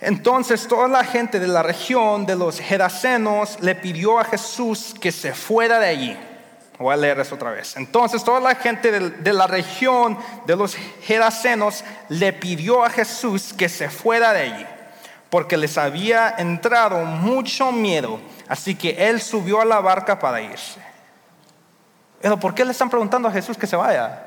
Entonces 0.00 0.66
toda 0.66 0.88
la 0.88 1.04
gente 1.04 1.38
de 1.38 1.46
la 1.46 1.62
región 1.62 2.26
de 2.26 2.34
los 2.34 2.58
Gerasenos 2.58 3.58
le 3.60 3.76
pidió 3.76 4.18
a 4.18 4.24
Jesús 4.24 4.94
que 5.00 5.12
se 5.12 5.32
fuera 5.32 5.78
de 5.78 5.86
allí. 5.86 6.18
Voy 6.78 6.92
a 6.92 6.96
leer 6.96 7.18
eso 7.20 7.36
otra 7.36 7.50
vez. 7.50 7.76
Entonces 7.76 8.22
toda 8.22 8.40
la 8.40 8.54
gente 8.54 8.92
de, 8.92 9.32
la 9.32 9.46
región 9.46 10.18
de 10.44 10.56
los 10.56 10.76
Gerasenos 11.02 11.84
le 12.08 12.32
pidió 12.32 12.84
a 12.84 12.90
Jesús 12.90 13.54
que 13.54 13.68
se 13.68 13.88
fuera 13.88 14.32
de 14.32 14.42
allí, 14.42 14.66
porque 15.30 15.56
les 15.56 15.78
había 15.78 16.34
entrado 16.36 17.02
mucho 17.04 17.72
miedo, 17.72 18.20
así 18.48 18.74
que 18.74 19.08
él 19.08 19.22
subió 19.22 19.62
a 19.62 19.64
la 19.64 19.80
barca 19.80 20.18
para 20.18 20.42
irse. 20.42 20.80
Pero 22.20 22.38
¿por 22.38 22.54
qué 22.54 22.64
le 22.64 22.72
están 22.72 22.90
preguntando 22.90 23.28
a 23.28 23.32
Jesús 23.32 23.56
que 23.56 23.66
se 23.66 23.76
vaya? 23.76 24.22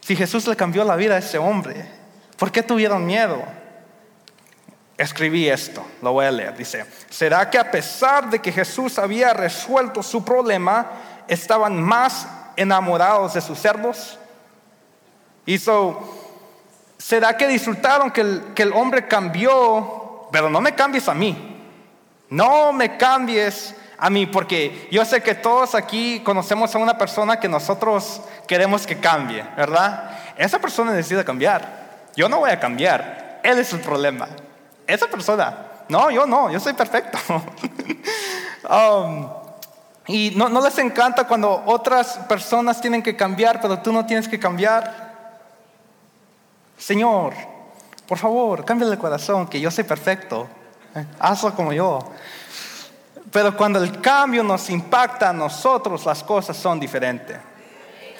Si 0.00 0.16
Jesús 0.16 0.46
le 0.46 0.56
cambió 0.56 0.84
la 0.84 0.96
vida 0.96 1.14
a 1.14 1.18
ese 1.18 1.38
hombre, 1.38 1.86
¿por 2.36 2.52
qué 2.52 2.62
tuvieron 2.62 3.06
miedo? 3.06 3.42
Escribí 4.98 5.48
esto, 5.48 5.86
lo 6.02 6.12
voy 6.12 6.26
a 6.26 6.30
leer. 6.30 6.54
Dice, 6.54 6.84
¿será 7.08 7.48
que 7.48 7.58
a 7.58 7.70
pesar 7.70 8.28
de 8.28 8.38
que 8.38 8.52
Jesús 8.52 8.98
había 8.98 9.32
resuelto 9.32 10.02
su 10.02 10.22
problema, 10.22 10.90
estaban 11.30 11.80
más 11.80 12.26
enamorados 12.56 13.34
de 13.34 13.40
sus 13.40 13.58
servos. 13.58 14.18
Y 15.46 15.58
¿será 16.98 17.36
que 17.36 17.46
disfrutaron 17.46 18.10
que 18.10 18.20
el, 18.20 18.42
que 18.54 18.64
el 18.64 18.72
hombre 18.72 19.06
cambió? 19.06 20.28
Pero 20.32 20.50
no 20.50 20.60
me 20.60 20.74
cambies 20.74 21.08
a 21.08 21.14
mí. 21.14 21.56
No 22.28 22.72
me 22.72 22.96
cambies 22.96 23.74
a 23.96 24.10
mí, 24.10 24.26
porque 24.26 24.88
yo 24.90 25.04
sé 25.04 25.22
que 25.22 25.34
todos 25.34 25.74
aquí 25.74 26.20
conocemos 26.20 26.74
a 26.74 26.78
una 26.78 26.98
persona 26.98 27.38
que 27.38 27.48
nosotros 27.48 28.22
queremos 28.48 28.86
que 28.86 28.98
cambie, 28.98 29.44
¿verdad? 29.56 30.10
Esa 30.36 30.58
persona 30.58 30.92
necesita 30.92 31.24
cambiar. 31.24 32.08
Yo 32.16 32.28
no 32.28 32.40
voy 32.40 32.50
a 32.50 32.58
cambiar. 32.58 33.40
Él 33.44 33.58
es 33.58 33.72
el 33.72 33.80
problema. 33.80 34.28
Esa 34.86 35.06
persona. 35.06 35.66
No, 35.88 36.10
yo 36.10 36.26
no, 36.26 36.50
yo 36.50 36.58
soy 36.58 36.72
perfecto. 36.72 37.18
um, 38.68 39.39
y 40.10 40.32
no, 40.34 40.48
les 40.60 40.78
encanta 40.78 41.24
cuando 41.24 41.62
otras 41.66 42.18
personas 42.28 42.80
tienen 42.80 43.02
que 43.02 43.14
cambiar, 43.14 43.60
pero 43.60 43.78
tú 43.78 43.92
no 43.92 44.04
tienes 44.04 44.28
que 44.28 44.38
cambiar. 44.38 45.10
Señor, 46.76 47.32
por 48.08 48.18
favor, 48.18 48.64
cambia 48.64 48.88
el 48.88 48.98
corazón, 48.98 49.46
que 49.46 49.60
yo 49.60 49.70
soy 49.70 49.84
perfecto. 49.84 50.48
Eh, 50.96 51.04
hazlo 51.20 51.54
como 51.54 51.72
yo. 51.72 52.00
Pero 53.30 53.56
cuando 53.56 53.82
el 53.82 54.00
cambio 54.00 54.42
nos 54.42 54.68
impacta 54.70 55.30
a 55.30 55.32
nosotros, 55.32 56.04
las 56.04 56.24
cosas 56.24 56.56
son 56.56 56.80
diferentes. 56.80 57.38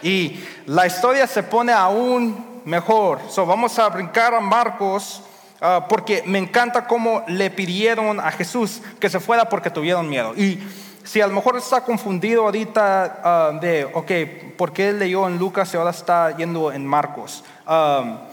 Y 0.03 0.45
la 0.67 0.87
historia 0.87 1.27
se 1.27 1.43
pone 1.43 1.73
aún 1.73 2.63
mejor. 2.65 3.21
So, 3.29 3.45
vamos 3.45 3.77
a 3.81 3.89
brincar 3.89 4.33
a 4.33 4.41
Marcos, 4.41 5.23
ah, 5.61 5.87
porque 5.89 6.23
me 6.25 6.39
encanta 6.39 6.87
cómo 6.87 7.25
le 7.27 7.51
pidieron 7.51 8.21
a 8.21 8.31
Jesús 8.31 8.81
que 9.01 9.11
se 9.11 9.19
fuera 9.19 9.49
porque 9.49 9.71
tuvieron 9.71 10.09
miedo. 10.09 10.35
Y 10.37 10.63
si 11.05 11.21
a 11.21 11.27
lo 11.27 11.35
mejor 11.35 11.57
está 11.57 11.83
confundido 11.83 12.45
ahorita 12.45 13.21
ah, 13.25 13.59
de, 13.61 13.85
ok, 13.85 14.57
¿por 14.57 14.73
qué 14.73 14.93
leyó 14.93 15.27
en 15.29 15.39
Lucas 15.39 15.73
y 15.73 15.77
ahora 15.77 15.91
está 15.91 16.37
yendo 16.37 16.73
en 16.73 16.87
Marcos? 16.87 17.45
Ah, 17.67 18.27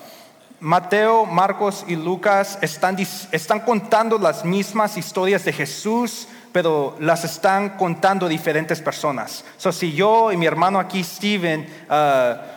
Mateo, 0.59 1.25
Marcos 1.25 1.85
y 1.87 1.95
Lucas 1.95 2.57
están, 2.61 2.97
están 3.31 3.59
contando 3.59 4.17
las 4.17 4.43
mismas 4.43 4.97
historias 4.97 5.45
de 5.45 5.53
Jesús, 5.53 6.27
pero 6.51 6.95
las 6.99 7.23
están 7.23 7.77
contando 7.77 8.27
diferentes 8.27 8.81
personas. 8.81 9.45
So, 9.57 9.71
si 9.71 9.93
yo 9.93 10.31
y 10.31 10.37
mi 10.37 10.47
hermano 10.47 10.79
aquí, 10.79 11.03
Steven, 11.03 11.67
uh, 11.87 12.56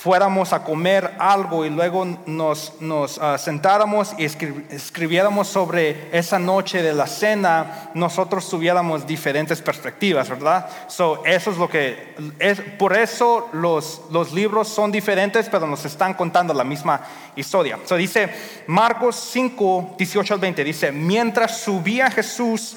fuéramos 0.00 0.54
a 0.54 0.64
comer 0.64 1.14
algo 1.18 1.66
y 1.66 1.68
luego 1.68 2.06
nos, 2.24 2.80
nos 2.80 3.18
ah, 3.18 3.36
sentáramos 3.36 4.14
y 4.16 4.24
escribiéramos 4.24 5.48
sobre 5.48 6.08
esa 6.16 6.38
noche 6.38 6.82
de 6.82 6.94
la 6.94 7.06
cena, 7.06 7.90
nosotros 7.92 8.48
tuviéramos 8.48 9.06
diferentes 9.06 9.60
perspectivas, 9.60 10.30
¿verdad? 10.30 10.70
So, 10.88 11.22
eso 11.26 11.50
es 11.50 11.58
lo 11.58 11.68
que 11.68 12.14
es, 12.38 12.62
por 12.78 12.96
eso 12.96 13.50
los, 13.52 14.00
los 14.10 14.32
libros 14.32 14.68
son 14.68 14.90
diferentes, 14.90 15.50
pero 15.50 15.66
nos 15.66 15.84
están 15.84 16.14
contando 16.14 16.54
la 16.54 16.64
misma 16.64 17.02
historia. 17.36 17.78
So, 17.84 17.96
dice 17.96 18.30
Marcos 18.68 19.16
5, 19.32 19.96
18 19.98 20.32
al 20.32 20.40
20, 20.40 20.64
dice, 20.64 20.92
mientras 20.92 21.58
subía 21.58 22.10
Jesús 22.10 22.74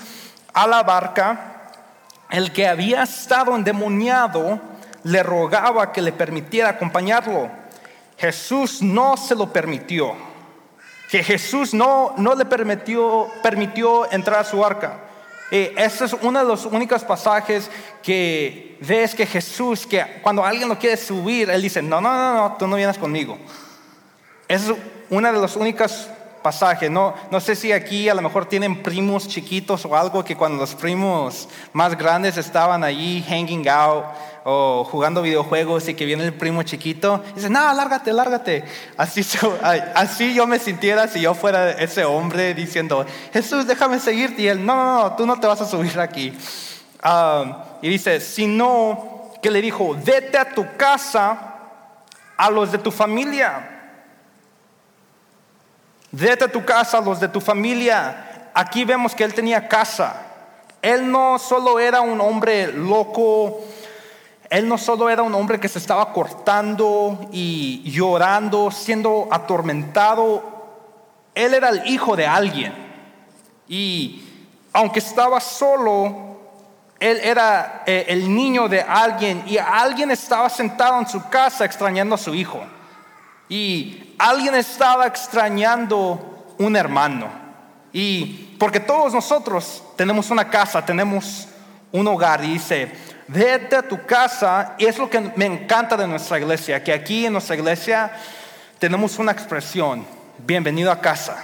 a 0.54 0.68
la 0.68 0.84
barca, 0.84 1.70
el 2.30 2.52
que 2.52 2.68
había 2.68 3.04
estado 3.04 3.56
endemoniado, 3.56 4.73
le 5.04 5.24
rogaba 5.24 5.92
que 5.92 6.02
le 6.02 6.12
permitiera 6.12 6.70
acompañarlo. 6.70 7.50
Jesús 8.18 8.82
no 8.82 9.18
se 9.18 9.36
lo 9.36 9.52
permitió. 9.52 10.14
Que 11.10 11.24
Jesús 11.24 11.74
no, 11.74 12.14
no 12.18 12.36
le 12.36 12.46
permitió, 12.46 13.28
permitió 13.42 14.12
entrar 14.12 14.40
a 14.40 14.44
su 14.44 14.66
arca. 14.66 15.00
Eh, 15.52 15.76
ese 15.78 16.06
es 16.06 16.14
uno 16.22 16.40
de 16.40 16.46
los 16.46 16.66
únicos 16.66 17.04
pasajes 17.04 17.70
que 18.02 18.78
ves 18.82 19.14
que 19.14 19.26
Jesús, 19.26 19.86
que 19.86 20.04
cuando 20.24 20.44
alguien 20.44 20.68
lo 20.68 20.80
quiere 20.80 20.98
subir, 20.98 21.50
él 21.50 21.62
dice, 21.62 21.82
no, 21.82 22.02
no, 22.02 22.14
no, 22.14 22.34
no, 22.34 22.56
tú 22.58 22.66
no 22.66 22.76
vienes 22.76 22.98
conmigo. 22.98 23.38
Es 24.48 24.64
una 25.10 25.32
de 25.32 25.40
las 25.40 25.56
únicas 25.56 26.10
pasaje. 26.44 26.90
No, 26.90 27.16
no 27.32 27.40
sé 27.40 27.56
si 27.56 27.72
aquí 27.72 28.08
a 28.10 28.14
lo 28.14 28.22
mejor 28.22 28.46
tienen 28.46 28.84
primos 28.84 29.28
chiquitos 29.28 29.84
o 29.86 29.96
algo 29.96 30.24
que 30.24 30.36
cuando 30.36 30.60
los 30.60 30.76
primos 30.76 31.50
más 31.72 31.98
grandes 31.98 32.38
estaban 32.38 32.84
allí 32.84 33.24
hanging 33.28 33.68
out 33.68 34.06
o 34.44 34.84
jugando 34.84 35.22
videojuegos 35.22 35.88
y 35.88 35.96
que 35.96 36.06
viene 36.06 36.26
el 36.26 36.34
primo 36.34 36.62
chiquito, 36.62 37.24
dice, 37.34 37.50
no, 37.50 37.74
lárgate, 37.74 38.14
lárgate. 38.14 38.66
Así, 38.98 39.26
así 39.96 40.36
yo 40.36 40.46
me 40.46 40.60
sintiera 40.60 41.08
si 41.08 41.22
yo 41.22 41.34
fuera 41.34 41.72
ese 41.72 42.06
hombre 42.06 42.54
diciendo, 42.54 43.06
Jesús, 43.32 43.66
déjame 43.66 44.00
seguirte. 44.00 44.44
Y 44.44 44.48
él, 44.48 44.64
no, 44.64 44.76
no, 44.76 45.00
no, 45.00 45.16
tú 45.16 45.26
no 45.26 45.40
te 45.40 45.48
vas 45.48 45.62
a 45.62 45.66
subir 45.66 46.00
aquí. 46.00 46.38
Ah, 47.02 47.78
y 47.82 47.90
dice, 47.90 48.20
sino 48.20 49.32
que 49.42 49.50
le 49.50 49.62
dijo, 49.62 49.98
vete 50.04 50.38
a 50.38 50.54
tu 50.54 50.66
casa 50.78 51.56
a 52.38 52.50
los 52.50 52.72
de 52.72 52.78
tu 52.78 52.92
familia 52.92 53.73
Vete 56.16 56.44
a 56.44 56.48
tu 56.48 56.64
casa, 56.64 57.02
los 57.02 57.20
de 57.20 57.28
tu 57.28 57.42
familia. 57.42 58.52
Aquí 58.54 58.86
vemos 58.86 59.16
que 59.16 59.24
él 59.24 59.34
tenía 59.34 59.68
casa. 59.68 60.28
Él 60.80 61.12
no 61.12 61.40
solo 61.40 61.80
era 61.80 62.02
un 62.02 62.22
hombre 62.22 62.72
loco, 62.72 63.62
él 64.48 64.68
no 64.68 64.78
solo 64.78 65.10
era 65.10 65.24
un 65.24 65.34
hombre 65.34 65.60
que 65.60 65.68
se 65.68 65.80
estaba 65.80 66.14
cortando 66.14 67.30
y 67.32 67.82
llorando, 67.90 68.70
siendo 68.70 69.28
atormentado, 69.32 70.44
él 71.34 71.56
era 71.56 71.70
el 71.70 71.88
hijo 71.88 72.16
de 72.16 72.28
alguien. 72.28 72.74
Y 73.68 74.24
aunque 74.72 75.00
estaba 75.00 75.40
solo, 75.40 76.38
él 77.00 77.22
era 77.24 77.82
eh, 77.88 78.06
el 78.10 78.32
niño 78.32 78.68
de 78.70 78.82
alguien 78.82 79.44
y 79.48 79.58
alguien 79.58 80.12
estaba 80.12 80.48
sentado 80.48 81.00
en 81.00 81.08
su 81.08 81.28
casa 81.28 81.66
extrañando 81.66 82.14
a 82.14 82.20
su 82.20 82.36
hijo. 82.36 82.62
Y 83.50 84.03
alguien 84.18 84.56
estaba 84.56 85.08
extrañando 85.08 86.54
un 86.58 86.76
hermano. 86.76 87.28
Y 87.92 88.56
porque 88.60 88.80
todos 88.80 89.14
nosotros 89.14 89.84
tenemos 89.96 90.30
una 90.30 90.50
casa, 90.50 90.84
tenemos 90.84 91.48
un 91.92 92.08
hogar. 92.08 92.44
Y 92.44 92.54
dice, 92.54 92.92
vete 93.28 93.76
a 93.76 93.88
tu 93.88 94.06
casa. 94.06 94.76
Y 94.78 94.86
es 94.86 94.98
lo 94.98 95.10
que 95.10 95.20
me 95.36 95.46
encanta 95.46 95.96
de 95.96 96.08
nuestra 96.08 96.40
iglesia, 96.40 96.84
que 96.84 96.94
aquí 96.94 97.26
en 97.26 97.34
nuestra 97.34 97.56
iglesia 97.56 98.12
tenemos 98.80 99.20
una 99.20 99.32
expresión. 99.32 100.06
bienvenido 100.40 100.92
a 100.92 101.00
casa. 101.00 101.38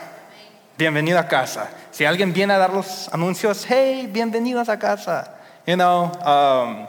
Bienvenido 0.77 1.19
a 1.19 1.27
casa. 1.27 1.69
Si 1.91 2.05
alguien 2.05 2.34
viene 2.34 2.53
a 2.53 2.58
dar 2.58 2.73
los 2.73 3.10
anuncios, 3.13 3.65
hey, 3.69 4.10
bienvenidos 4.12 4.69
a 4.69 4.79
casa. 4.79 5.36
You 5.67 5.75
know, 5.75 6.05
um, 6.25 6.88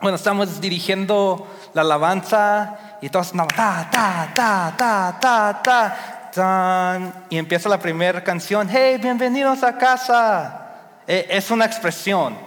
bueno, 0.00 0.16
estamos 0.16 0.60
dirigiendo 0.60 1.46
la 1.74 1.82
alabanza 1.82 2.78
y 3.02 3.08
todos, 3.08 3.34
no, 3.34 3.48
ta, 3.48 3.88
ta, 3.90 4.30
ta, 4.32 4.74
ta, 4.78 5.18
ta, 5.20 5.60
ta, 5.60 6.30
tan, 6.32 7.26
y 7.28 7.36
empieza 7.36 7.68
la 7.68 7.80
primera 7.80 8.22
canción, 8.22 8.68
hey, 8.70 8.96
bienvenidos 9.02 9.64
a 9.64 9.76
casa. 9.76 10.70
E, 11.06 11.26
es 11.28 11.50
una 11.50 11.64
expresión, 11.64 12.38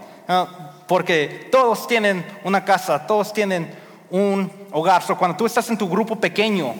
porque 0.88 1.50
todos 1.52 1.86
tienen 1.88 2.26
una 2.46 2.64
casa, 2.64 3.06
todos 3.06 3.34
tienen 3.34 3.70
un 4.10 4.50
hogar. 4.72 5.04
So, 5.04 5.18
cuando 5.18 5.36
tú 5.36 5.46
estás 5.46 5.70
en 5.70 5.78
tu 5.78 5.90
grupo 5.90 6.16
pequeño, 6.16 6.74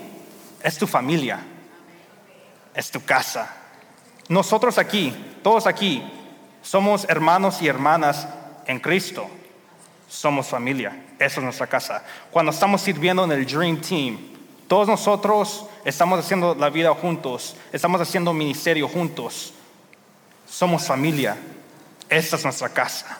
es 0.64 0.78
tu 0.78 0.88
familia, 0.88 1.42
es 2.74 2.90
tu 2.90 3.04
casa. 3.04 3.54
Nosotros 4.30 4.78
aquí, 4.78 5.14
todos 5.44 5.68
aquí, 5.68 6.02
somos 6.62 7.06
hermanos 7.10 7.62
y 7.62 7.68
hermanas 7.68 8.26
en 8.68 8.80
Cristo. 8.80 9.28
Somos 10.08 10.48
familia. 10.48 11.05
Esa 11.18 11.40
es 11.40 11.44
nuestra 11.44 11.68
casa. 11.68 12.04
Cuando 12.32 12.52
estamos 12.52 12.82
sirviendo 12.82 13.24
en 13.24 13.32
el 13.32 13.46
Dream 13.46 13.80
Team, 13.80 14.18
todos 14.68 14.88
nosotros 14.88 15.66
estamos 15.86 16.20
haciendo 16.20 16.56
la 16.56 16.70
vida 16.70 16.94
juntos, 16.94 17.56
estamos 17.72 18.02
haciendo 18.02 18.34
ministerio 18.34 18.88
juntos. 18.88 19.54
Somos 20.48 20.86
familia. 20.86 21.38
Esta 22.10 22.36
es 22.36 22.44
nuestra 22.44 22.70
casa. 22.70 23.20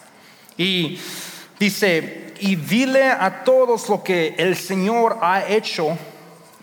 Y 0.58 1.00
dice, 1.60 2.34
y 2.40 2.56
dile 2.56 3.06
a 3.06 3.44
todos 3.44 3.90
lo 3.90 4.04
que 4.04 4.36
el 4.38 4.56
Señor 4.56 5.20
ha 5.22 5.46
hecho 5.48 5.98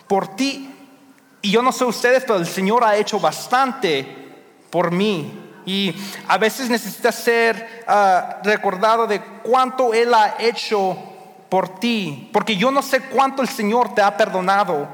por 0.06 0.36
ti. 0.36 0.68
Y 1.40 1.50
yo 1.50 1.62
no 1.62 1.72
sé 1.72 1.84
ustedes, 1.84 2.24
pero 2.24 2.36
el 2.36 2.46
Señor 2.46 2.84
ha 2.84 2.96
hecho 2.96 3.18
bastante 3.18 4.06
por 4.70 4.90
mí. 4.90 5.38
Y 5.64 5.94
a 6.28 6.38
veces 6.38 6.68
necesitas 6.68 7.14
ser 7.14 7.84
ah, 7.86 8.40
recordado 8.42 9.06
de 9.06 9.20
cuánto 9.42 9.94
Él 9.94 10.12
ha 10.12 10.36
hecho 10.38 11.11
por 11.52 11.68
ti. 11.68 12.30
Porque 12.32 12.56
yo 12.56 12.70
no 12.70 12.80
sé 12.80 13.02
cuánto 13.02 13.42
el 13.42 13.48
Señor 13.48 13.94
te 13.94 14.00
ha 14.00 14.16
perdonado 14.16 14.88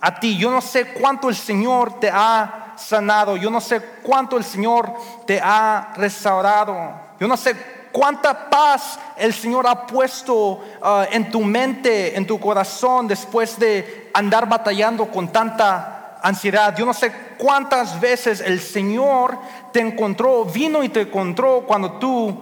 a 0.00 0.18
ti. 0.18 0.36
Yo 0.36 0.50
no 0.50 0.60
sé 0.60 0.86
cuánto 0.86 1.28
el 1.28 1.36
Señor 1.36 2.00
te 2.00 2.10
ha 2.12 2.74
sanado. 2.76 3.36
Yo 3.36 3.48
no 3.48 3.60
sé 3.60 3.80
cuánto 4.02 4.36
el 4.36 4.42
Señor 4.42 4.92
te 5.24 5.40
ha 5.40 5.92
restaurado. 5.94 6.94
Yo 7.20 7.28
no 7.28 7.36
sé 7.36 7.54
cuánta 7.92 8.50
paz 8.50 8.98
el 9.16 9.32
Señor 9.32 9.68
ha 9.68 9.86
puesto 9.86 10.60
ah, 10.82 11.06
en 11.12 11.30
tu 11.30 11.42
mente, 11.42 12.16
en 12.16 12.26
tu 12.26 12.40
corazón, 12.40 13.06
después 13.06 13.56
de 13.56 14.10
andar 14.12 14.48
batallando 14.48 15.08
con 15.12 15.28
tanta 15.28 16.18
ansiedad. 16.24 16.76
Yo 16.76 16.84
no 16.84 16.92
sé 16.92 17.12
cuántas 17.38 18.00
veces 18.00 18.40
el 18.40 18.58
Señor 18.58 19.38
te 19.72 19.78
encontró, 19.78 20.44
vino 20.44 20.82
y 20.82 20.88
te 20.88 21.02
encontró 21.02 21.62
cuando 21.64 22.00
tú 22.00 22.36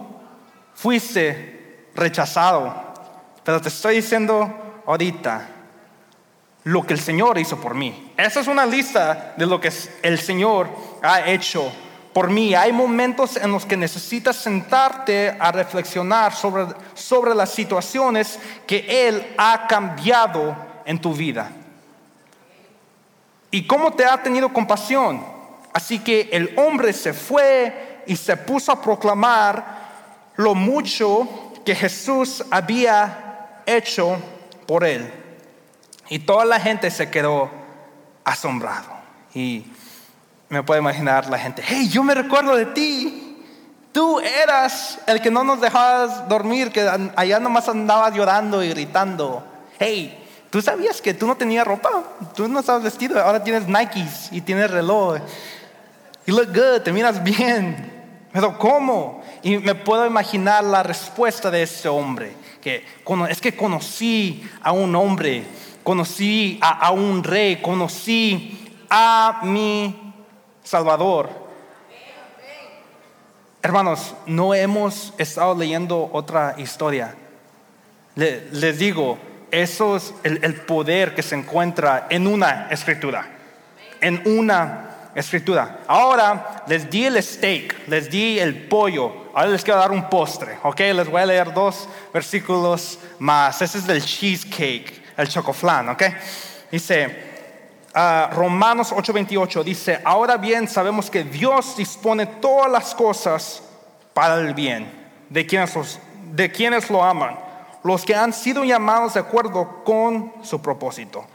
fuiste 0.73 1.85
rechazado. 1.93 2.88
Pero 3.49 3.61
te 3.61 3.69
estoy 3.69 3.95
diciendo 3.95 4.83
ahorita 4.85 5.49
lo 6.65 6.85
que 6.85 6.93
el 6.93 6.99
Señor 6.99 7.39
hizo 7.39 7.59
por 7.59 7.73
mí. 7.73 8.13
Esa 8.15 8.41
es 8.41 8.47
una 8.47 8.63
lista 8.63 9.33
de 9.37 9.47
lo 9.47 9.59
que 9.59 9.73
el 10.03 10.19
Señor 10.19 10.69
ha 11.01 11.21
hecho 11.21 11.71
por 12.13 12.29
mí. 12.29 12.53
Hay 12.53 12.71
momentos 12.71 13.37
en 13.37 13.51
los 13.51 13.65
que 13.65 13.75
necesitas 13.75 14.35
sentarte 14.35 15.35
a 15.39 15.51
reflexionar 15.51 16.35
sobre, 16.35 16.67
sobre 16.93 17.33
las 17.33 17.49
situaciones 17.49 18.37
que 18.67 19.07
Él 19.07 19.33
ha 19.35 19.65
cambiado 19.67 20.55
en 20.85 21.01
tu 21.01 21.15
vida 21.15 21.49
y 23.49 23.65
cómo 23.65 23.93
te 23.93 24.05
ha 24.05 24.21
tenido 24.21 24.53
compasión. 24.53 25.25
Así 25.73 25.97
que 25.97 26.29
el 26.31 26.53
hombre 26.55 26.93
se 26.93 27.13
fue 27.13 28.03
y 28.05 28.15
se 28.15 28.37
puso 28.37 28.71
a 28.71 28.79
proclamar 28.79 29.79
lo 30.35 30.53
mucho 30.53 31.27
que 31.65 31.73
Jesús 31.73 32.43
había 32.51 33.25
hecho 33.77 34.17
por 34.65 34.83
él. 34.83 35.11
Y 36.09 36.19
toda 36.19 36.45
la 36.45 36.59
gente 36.59 36.89
se 36.91 37.09
quedó 37.09 37.49
asombrado. 38.23 38.89
Y 39.33 39.65
me 40.49 40.63
puedo 40.63 40.79
imaginar 40.79 41.29
la 41.29 41.37
gente, 41.37 41.63
hey, 41.65 41.87
yo 41.89 42.03
me 42.03 42.15
recuerdo 42.15 42.55
de 42.55 42.65
ti. 42.67 43.25
Tú 43.91 44.19
eras 44.19 44.99
el 45.07 45.21
que 45.21 45.31
no 45.31 45.43
nos 45.43 45.61
dejabas 45.61 46.27
dormir, 46.27 46.71
que 46.71 46.87
allá 47.15 47.39
nomás 47.39 47.67
andabas 47.69 48.13
llorando 48.13 48.63
y 48.63 48.69
gritando. 48.69 49.43
Hey, 49.79 50.19
¿Tú 50.49 50.61
sabías 50.61 51.01
que 51.01 51.13
tú 51.13 51.27
no 51.27 51.35
tenías 51.35 51.65
ropa? 51.65 52.03
Tú 52.35 52.47
no 52.47 52.59
estabas 52.59 52.81
vestido, 52.83 53.21
ahora 53.21 53.43
tienes 53.43 53.67
Nikes 53.67 54.29
y 54.31 54.41
tienes 54.41 54.71
reloj. 54.71 55.19
You 56.25 56.35
look 56.35 56.47
good, 56.47 56.81
te 56.81 56.91
miras 56.91 57.23
bien. 57.23 58.27
Pero 58.33 58.57
¿cómo? 58.57 59.21
Y 59.43 59.57
me 59.57 59.75
puedo 59.75 60.05
imaginar 60.05 60.63
la 60.63 60.81
respuesta 60.81 61.51
de 61.51 61.63
ese 61.63 61.87
hombre. 61.87 62.35
Que 62.61 62.85
es 63.29 63.41
que 63.41 63.55
conocí 63.55 64.47
a 64.61 64.71
un 64.71 64.95
hombre, 64.95 65.43
conocí 65.83 66.59
a, 66.61 66.87
a 66.87 66.91
un 66.91 67.23
rey, 67.23 67.61
conocí 67.61 68.73
a 68.89 69.41
mi 69.43 70.13
Salvador. 70.63 71.29
Hermanos, 73.61 74.15
no 74.25 74.53
hemos 74.53 75.13
estado 75.17 75.53
leyendo 75.53 76.09
otra 76.13 76.55
historia. 76.57 77.15
les 78.15 78.79
digo, 78.79 79.17
eso 79.51 79.97
es 79.97 80.13
el, 80.23 80.55
poder 80.61 81.15
que 81.15 81.23
se 81.23 81.35
encuentra 81.35 82.07
en 82.09 82.27
una 82.27 82.67
escritura. 82.69 83.27
En 83.99 84.21
una 84.25 85.11
escritura. 85.15 85.79
Ahora 85.87 86.63
les 86.67 86.89
di 86.89 87.05
el 87.05 87.21
steak, 87.21 87.87
les 87.87 88.09
di 88.09 88.39
el 88.39 88.67
pollo. 88.67 89.28
Ahora 89.39 89.51
les 89.51 89.63
quiero 89.63 89.79
dar 89.79 89.91
un 89.91 90.09
postre. 90.09 90.57
Ok, 90.63 90.81
les 90.81 91.09
voy 91.09 91.21
a 91.21 91.25
leer 91.25 91.53
dos 91.53 91.87
versículos 92.13 92.99
más. 93.19 93.61
Ese 93.61 93.77
es 93.77 93.87
del 93.87 94.03
cheesecake, 94.03 95.01
el 95.15 95.29
chocoflan. 95.29 95.87
Ok, 95.87 96.03
dice. 96.69 97.29
Uh, 97.95 98.35
Romanos 98.35 98.91
8:28 98.91 99.63
dice, 99.63 100.01
ahora 100.03 100.35
bien 100.35 100.67
sabemos 100.67 101.09
que 101.09 101.23
Dios 101.23 101.77
dispone 101.77 102.25
todas 102.25 102.69
las 102.69 102.93
cosas 102.93 103.63
para 104.13 104.35
el 104.35 104.53
bien 104.53 104.91
de 105.29 105.45
quienes, 105.45 105.99
de 106.33 106.51
quienes 106.51 106.89
lo 106.89 107.01
aman 107.01 107.39
los 107.83 108.03
que 108.03 108.13
han 108.13 108.33
sido 108.33 108.65
llamados 108.65 109.13
de 109.13 109.21
acuerdo 109.21 109.85
con 109.85 110.33
su 110.43 110.61
propósito. 110.61 111.25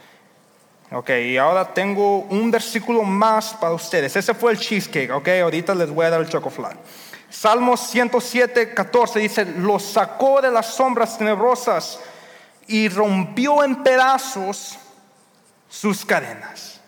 Ok, 0.93 1.09
y 1.09 1.38
ahora 1.38 1.73
tengo 1.73 2.19
un 2.19 2.51
versículo 2.51 3.03
más 3.03 3.55
para 3.55 3.73
ustedes. 3.73 4.14
Ese 4.14 4.35
fue 4.35 4.53
el 4.53 4.59
cheesecake, 4.59 5.11
ok, 5.11 5.29
ahorita 5.43 5.75
les 5.75 5.90
voy 5.90 6.05
a 6.05 6.11
dar 6.11 6.21
el 6.21 6.29
chocoflan. 6.29 6.79
Salmos 7.35 7.81
107, 7.81 8.75
14 8.75 9.18
dice, 9.18 9.44
los 9.44 9.83
sacó 9.83 10.40
de 10.40 10.53
las 10.53 10.66
sombras 10.66 11.18
tenebrosas 11.18 11.99
y 12.68 12.88
rompió 12.88 13.64
en 13.64 13.83
pedazos 13.83 14.79
sus 15.68 16.05
cadenas. 16.05 16.81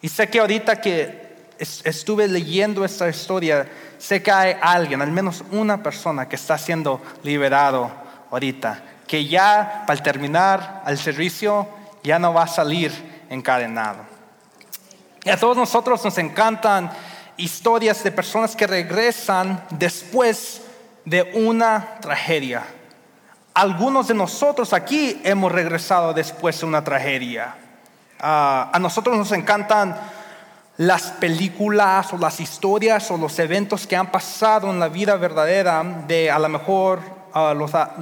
Y 0.00 0.08
sé 0.08 0.30
que 0.30 0.38
ahorita 0.38 0.80
que 0.80 1.48
estuve 1.58 2.28
leyendo 2.28 2.84
esta 2.84 3.08
historia, 3.08 3.68
sé 3.98 4.22
que 4.22 4.30
hay 4.30 4.56
alguien, 4.62 5.02
al 5.02 5.10
menos 5.10 5.42
una 5.50 5.82
persona 5.82 6.28
que 6.28 6.36
está 6.36 6.56
siendo 6.56 7.02
liberado 7.24 7.90
ahorita 8.30 8.80
que 9.08 9.26
ya 9.26 9.82
para 9.84 10.00
terminar 10.00 10.84
el 10.86 10.96
servicio 10.96 11.66
ya 12.04 12.20
no 12.20 12.32
va 12.32 12.44
a 12.44 12.46
salir 12.46 12.92
encadenado. 13.30 14.06
Y 15.24 15.30
a 15.30 15.36
todos 15.36 15.56
nosotros 15.56 16.04
nos 16.04 16.16
encantan 16.18 16.88
historias 17.38 18.04
de 18.04 18.12
personas 18.12 18.54
que 18.54 18.66
regresan 18.66 19.64
después 19.70 20.60
de 21.04 21.30
una 21.34 21.98
tragedia. 22.00 22.64
Algunos 23.54 24.08
de 24.08 24.14
nosotros 24.14 24.72
aquí 24.72 25.20
hemos 25.24 25.50
regresado 25.50 26.12
después 26.12 26.60
de 26.60 26.66
una 26.66 26.84
tragedia. 26.84 27.54
Ah, 28.20 28.70
a 28.72 28.78
nosotros 28.78 29.16
nos 29.16 29.32
encantan 29.32 29.96
las 30.76 31.10
películas 31.12 32.12
o 32.12 32.18
las 32.18 32.40
historias 32.40 33.10
o 33.10 33.16
los 33.16 33.38
eventos 33.38 33.86
que 33.86 33.96
han 33.96 34.12
pasado 34.12 34.70
en 34.70 34.78
la 34.78 34.88
vida 34.88 35.16
verdadera 35.16 35.82
de 36.06 36.30
a 36.30 36.38
lo 36.38 36.48
mejor 36.48 37.00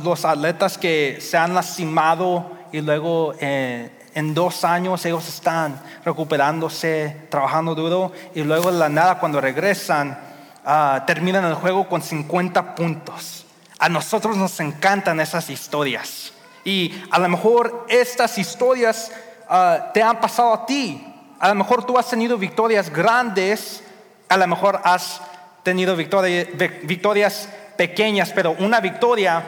los, 0.03 0.25
atletas 0.25 0.79
que 0.79 1.19
se 1.21 1.37
han 1.37 1.55
lastimado 1.55 2.51
y 2.73 2.81
luego 2.81 3.35
eh, 3.41 3.96
en 4.17 4.33
dos 4.33 4.65
años 4.65 5.05
ellos 5.05 5.29
están 5.29 5.79
recuperándose, 6.03 7.15
trabajando 7.29 7.75
duro 7.75 8.13
y 8.35 8.41
luego 8.45 8.73
de 8.73 8.79
la 8.79 8.89
nada 8.89 9.19
cuando 9.19 9.43
regresan 9.43 10.19
ah, 10.65 11.05
terminan 11.07 11.45
el 11.45 11.53
juego 11.53 11.87
con 11.87 12.01
50 12.01 12.75
puntos. 12.75 13.45
A 13.79 13.91
nosotros 13.91 14.39
nos 14.39 14.59
encantan 14.59 15.21
esas 15.21 15.51
historias 15.51 16.33
y 16.65 16.99
a 17.11 17.19
lo 17.19 17.29
mejor 17.29 17.85
estas 17.91 18.39
historias 18.39 19.13
ah, 19.51 19.91
te 19.93 20.03
han 20.03 20.19
pasado 20.19 20.55
a 20.55 20.65
ti. 20.65 21.13
A 21.39 21.49
lo 21.51 21.57
mejor 21.57 21.85
tú 21.85 21.99
has 21.99 22.09
tenido 22.09 22.39
victorias 22.39 22.89
grandes, 22.89 23.85
a 24.31 24.39
lo 24.39 24.47
mejor 24.47 24.81
has 24.83 25.21
tenido 25.63 25.95
victorias 25.95 27.51
pequeñas, 27.77 28.33
pero 28.35 28.57
una 28.61 28.81
victoria 28.81 29.45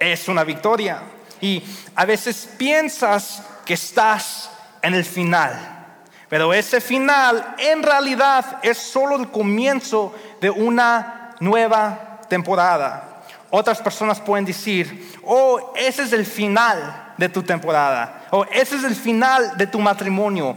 es 0.00 0.26
una 0.26 0.42
victoria. 0.42 1.02
Y 1.40 1.62
a 1.94 2.04
veces 2.04 2.48
piensas 2.58 3.44
que 3.68 3.74
estás 3.74 4.48
en 4.80 4.94
el 4.94 5.04
final, 5.04 5.52
Pero 6.30 6.54
ese 6.54 6.80
final 6.80 7.54
en 7.58 7.82
realidad 7.82 8.60
es 8.62 8.78
solo 8.78 9.16
el 9.16 9.30
comienzo 9.30 10.14
de 10.40 10.50
una 10.50 11.34
nueva 11.40 12.20
temporada. 12.28 13.24
Otras 13.50 13.80
personas 13.80 14.20
pueden 14.20 14.44
decir, 14.44 15.18
oh, 15.24 15.72
ese 15.76 16.02
es 16.02 16.12
el 16.12 16.24
final 16.24 17.12
de 17.16 17.28
tu 17.28 17.42
temporada, 17.42 18.26
o 18.30 18.44
ese 18.44 18.76
es 18.76 18.84
el 18.84 18.94
final 18.94 19.56
de 19.56 19.66
tu 19.66 19.78
matrimonio, 19.78 20.56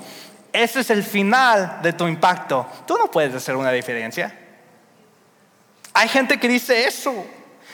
ese 0.54 0.80
es 0.80 0.90
el 0.90 1.04
final 1.04 1.80
de 1.82 1.94
tu 1.94 2.08
impacto. 2.08 2.66
Tú 2.86 2.98
no 2.98 3.12
puedes 3.12 3.36
hacer 3.36 3.58
una 3.58 3.72
diferencia. 3.72 4.38
Hay 5.94 6.08
gente 6.08 6.40
que 6.40 6.48
dice 6.48 6.86
eso, 6.86 7.14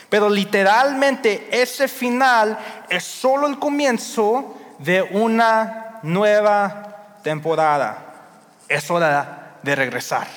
pero 0.10 0.30
literalmente 0.30 1.48
ese 1.52 1.88
final 1.88 2.58
es 2.90 3.04
solo 3.04 3.48
el 3.48 3.60
comienzo 3.60 4.57
de 4.80 5.02
una 5.02 6.00
nueva 6.04 7.20
temporada. 7.24 7.98
Es 8.68 8.90
hora 8.92 9.58
de 9.64 9.76
regresar. 9.76 10.28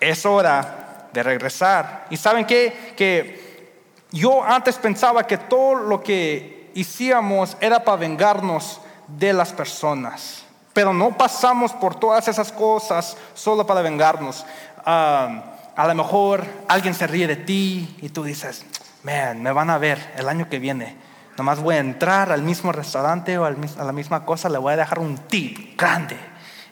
Es 0.00 0.26
hora 0.26 1.08
de 1.12 1.22
regresar. 1.22 2.06
¿Y 2.10 2.16
saben 2.16 2.44
qué? 2.44 2.94
Que 2.96 3.82
yo 4.10 4.44
antes 4.44 4.76
pensaba 4.76 5.26
que 5.26 5.38
todo 5.38 5.74
lo 5.74 6.02
que 6.02 6.72
hacíamos 6.78 7.56
era 7.60 7.84
para 7.84 7.98
vengarnos 7.98 8.80
de 9.06 9.32
las 9.32 9.52
personas. 9.52 10.44
Pero 10.72 10.92
no 10.92 11.16
pasamos 11.16 11.72
por 11.72 11.94
todas 11.94 12.26
esas 12.28 12.50
cosas 12.50 13.16
solo 13.34 13.66
para 13.66 13.82
vengarnos. 13.82 14.44
Ah, 14.84 15.54
a 15.76 15.86
lo 15.86 15.94
mejor 15.94 16.44
alguien 16.68 16.94
se 16.94 17.06
ríe 17.06 17.26
de 17.26 17.36
ti 17.36 17.96
y 18.02 18.08
tú 18.08 18.24
dices, 18.24 18.64
man, 19.02 19.42
me 19.42 19.52
van 19.52 19.70
a 19.70 19.78
ver 19.78 20.12
el 20.16 20.28
año 20.28 20.48
que 20.48 20.58
viene. 20.58 20.96
Nomás 21.36 21.60
voy 21.60 21.74
a 21.74 21.78
entrar 21.78 22.30
al 22.30 22.42
mismo 22.42 22.70
restaurante 22.70 23.36
o 23.38 23.44
a 23.44 23.50
la 23.50 23.92
misma 23.92 24.24
cosa, 24.24 24.48
le 24.48 24.58
voy 24.58 24.72
a 24.72 24.76
dejar 24.76 25.00
un 25.00 25.18
tip 25.18 25.78
grande. 25.78 26.16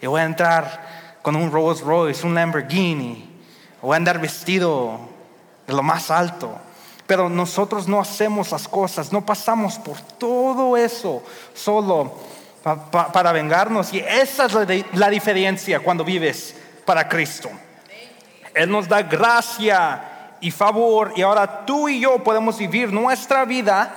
Y 0.01 0.07
voy 0.07 0.21
a 0.21 0.25
entrar 0.25 1.19
con 1.23 1.35
un 1.35 1.51
Rolls 1.51 1.81
Royce, 1.81 2.27
un 2.27 2.35
Lamborghini. 2.35 3.29
Voy 3.81 3.95
a 3.95 3.97
andar 3.97 4.21
vestido 4.21 5.01
de 5.67 5.73
lo 5.73 5.83
más 5.83 6.11
alto. 6.11 6.57
Pero 7.07 7.29
nosotros 7.29 7.89
no 7.89 8.01
hacemos 8.01 8.53
las 8.53 8.69
cosas, 8.69 9.13
no 9.13 9.27
pasamos 9.27 9.79
por 9.79 10.01
todo 10.01 10.77
eso 10.77 11.23
solo 11.55 12.15
para 12.63 13.33
vengarnos. 13.33 13.93
Y 13.93 13.99
esa 13.99 14.47
es 14.47 14.85
la 14.95 15.11
diferencia 15.11 15.81
cuando 15.81 16.05
vives 16.05 16.57
para 16.85 17.09
Cristo. 17.09 17.51
Él 18.55 18.71
nos 18.71 18.89
da 18.89 19.03
gracia 19.03 20.37
y 20.41 20.51
favor 20.51 21.13
y 21.17 21.23
ahora 21.23 21.65
tú 21.65 21.89
y 21.89 22.01
yo 22.01 22.23
podemos 22.23 22.59
vivir 22.59 22.93
nuestra 22.93 23.45
vida 23.45 23.95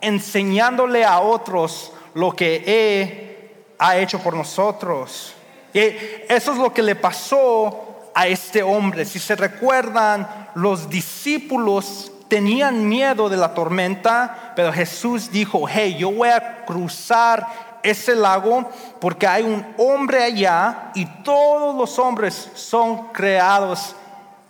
enseñándole 0.00 1.04
a 1.04 1.20
otros 1.20 1.92
lo 2.14 2.32
que 2.32 2.62
Él 2.66 3.50
ha 3.78 3.96
hecho 3.96 4.18
por 4.18 4.34
nosotros. 4.34 5.34
Y 5.72 5.80
eso 6.28 6.52
es 6.52 6.58
lo 6.58 6.72
que 6.72 6.82
le 6.82 6.96
pasó 6.96 8.10
a 8.14 8.26
este 8.26 8.62
hombre. 8.62 9.04
Si 9.04 9.18
se 9.18 9.36
recuerdan, 9.36 10.48
los 10.54 10.88
discípulos 10.88 12.10
tenían 12.28 12.88
miedo 12.88 13.28
de 13.28 13.36
la 13.36 13.54
tormenta, 13.54 14.52
pero 14.56 14.72
Jesús 14.72 15.30
dijo, 15.30 15.66
hey, 15.68 15.96
yo 15.98 16.10
voy 16.10 16.28
a 16.28 16.64
cruzar 16.64 17.46
ese 17.82 18.14
lago 18.14 18.68
porque 19.00 19.26
hay 19.26 19.44
un 19.44 19.64
hombre 19.78 20.24
allá 20.24 20.90
y 20.94 21.06
todos 21.22 21.76
los 21.76 21.98
hombres 21.98 22.50
son 22.54 23.08
creados 23.12 23.94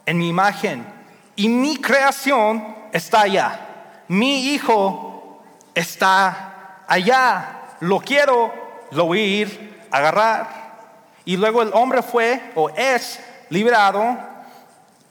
en 0.07 0.19
mi 0.19 0.29
imagen. 0.29 0.87
Y 1.37 1.49
mi 1.49 1.77
creación 1.77 2.75
está 2.93 3.23
allá. 3.23 3.61
Mi 4.09 4.49
hijo 4.49 5.08
está 5.79 6.85
allá. 6.87 7.77
Lo 7.81 8.01
quiero, 8.01 8.53
lo 8.91 9.07
voy 9.07 9.21
a 9.21 9.27
ir 9.27 9.87
a 9.91 9.99
agarrar. 9.99 10.69
Y 11.25 11.37
luego 11.37 11.63
el 11.63 11.71
hombre 11.73 12.03
fue 12.03 12.53
o 12.55 12.71
es 12.71 13.21
liberado 13.51 14.17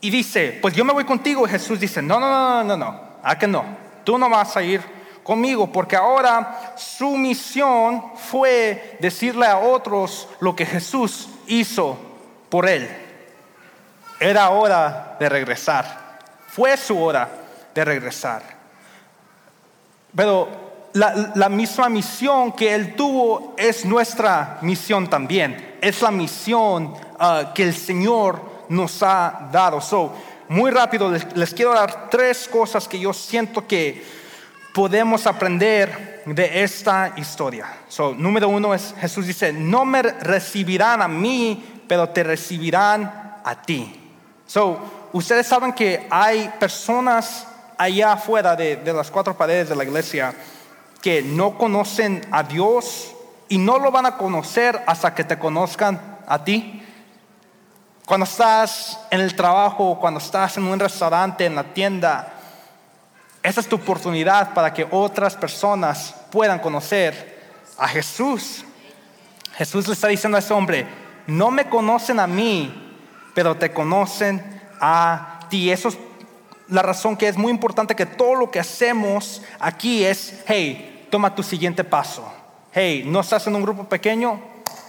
y 0.00 0.10
dice, 0.10 0.58
pues 0.60 0.74
yo 0.74 0.84
me 0.84 0.92
voy 0.92 1.04
contigo. 1.04 1.46
Jesús 1.46 1.80
dice, 1.80 2.02
no, 2.02 2.20
no, 2.20 2.28
no, 2.28 2.64
no, 2.64 2.76
no, 2.76 3.00
a 3.22 3.38
que 3.38 3.46
no. 3.46 3.64
Tú 4.04 4.18
no 4.18 4.28
vas 4.28 4.56
a 4.56 4.62
ir 4.62 4.82
conmigo, 5.22 5.70
porque 5.70 5.96
ahora 5.96 6.72
su 6.76 7.10
misión 7.10 8.02
fue 8.16 8.96
decirle 9.00 9.46
a 9.46 9.58
otros 9.58 10.28
lo 10.40 10.56
que 10.56 10.64
Jesús 10.64 11.28
hizo 11.46 11.98
por 12.48 12.68
él. 12.68 12.88
Era 14.20 14.50
hora 14.50 15.16
de 15.20 15.28
regresar. 15.28 16.18
Fue 16.48 16.76
su 16.76 17.00
hora 17.00 17.28
de 17.74 17.84
regresar. 17.84 18.57
Pero 20.18 20.48
la, 20.94 21.48
misma 21.48 21.88
misión 21.88 22.50
que 22.50 22.74
él 22.74 22.96
tuvo 22.96 23.54
es 23.56 23.84
nuestra 23.84 24.58
misión 24.62 25.08
también. 25.08 25.76
Es 25.80 26.02
la 26.02 26.10
misión 26.10 26.86
uh, 26.86 27.54
que 27.54 27.62
el 27.62 27.72
Señor 27.72 28.40
nos 28.68 29.00
ha 29.04 29.48
dado. 29.52 29.80
So, 29.80 30.12
muy 30.48 30.72
rápido 30.72 31.08
les, 31.08 31.36
les 31.36 31.54
quiero 31.54 31.72
dar 31.72 32.10
tres 32.10 32.48
cosas 32.48 32.88
que 32.88 32.98
yo 32.98 33.12
siento 33.12 33.64
que 33.64 34.04
podemos 34.74 35.24
aprender 35.28 36.24
de 36.26 36.64
esta 36.64 37.12
historia? 37.16 37.66
So, 37.86 38.12
número 38.12 38.48
uno 38.48 38.74
es, 38.74 38.96
Jesús 39.00 39.24
dice, 39.24 39.52
no 39.52 39.84
me 39.84 40.02
recibirán 40.02 41.00
a 41.00 41.06
mí, 41.06 41.84
pero 41.86 42.08
te 42.08 42.24
recibirán 42.24 43.38
a 43.44 43.62
ti. 43.62 44.10
So, 44.48 44.80
ustedes 45.12 45.46
saben 45.46 45.72
que 45.74 46.08
hay 46.10 46.50
personas 46.58 47.46
allá 47.78 48.12
afuera 48.12 48.56
de, 48.56 48.76
de 48.76 48.92
las 48.92 49.10
cuatro 49.10 49.36
paredes 49.36 49.68
de 49.68 49.76
la 49.76 49.84
iglesia 49.84 50.34
que 51.00 51.22
no 51.22 51.56
conocen 51.56 52.26
a 52.30 52.42
Dios 52.42 53.14
y 53.48 53.58
no 53.58 53.78
lo 53.78 53.90
van 53.90 54.06
a 54.06 54.16
conocer 54.16 54.82
hasta 54.86 55.14
que 55.14 55.24
te 55.24 55.38
conozcan 55.38 56.18
a 56.26 56.44
ti. 56.44 56.82
Cuando 58.04 58.24
estás 58.24 58.98
en 59.10 59.20
el 59.20 59.34
trabajo, 59.34 59.98
cuando 60.00 60.18
estás 60.18 60.56
en 60.56 60.64
un 60.64 60.78
restaurante, 60.78 61.46
en 61.46 61.54
la 61.54 61.64
tienda, 61.64 62.34
esa 63.42 63.60
es 63.60 63.68
tu 63.68 63.76
oportunidad 63.76 64.54
para 64.54 64.72
que 64.72 64.86
otras 64.90 65.36
personas 65.36 66.14
puedan 66.30 66.58
conocer 66.58 67.38
a 67.78 67.86
Jesús. 67.88 68.64
Jesús 69.56 69.86
le 69.86 69.94
está 69.94 70.08
diciendo 70.08 70.36
a 70.36 70.40
ese 70.40 70.52
hombre, 70.52 70.86
no 71.26 71.50
me 71.50 71.68
conocen 71.68 72.20
a 72.20 72.26
mí, 72.26 72.96
pero 73.34 73.56
te 73.56 73.72
conocen 73.72 74.42
a 74.80 75.40
ti. 75.48 75.70
Eso 75.70 75.88
es 75.88 75.98
la 76.68 76.82
razón 76.82 77.16
que 77.16 77.28
es 77.28 77.36
muy 77.36 77.50
importante 77.50 77.96
que 77.96 78.06
todo 78.06 78.34
lo 78.34 78.50
que 78.50 78.60
hacemos 78.60 79.42
aquí 79.58 80.04
es, 80.04 80.42
hey, 80.46 81.06
toma 81.10 81.34
tu 81.34 81.42
siguiente 81.42 81.84
paso. 81.84 82.30
Hey, 82.72 83.04
no 83.06 83.20
estás 83.20 83.46
en 83.46 83.56
un 83.56 83.62
grupo 83.62 83.84
pequeño, 83.84 84.40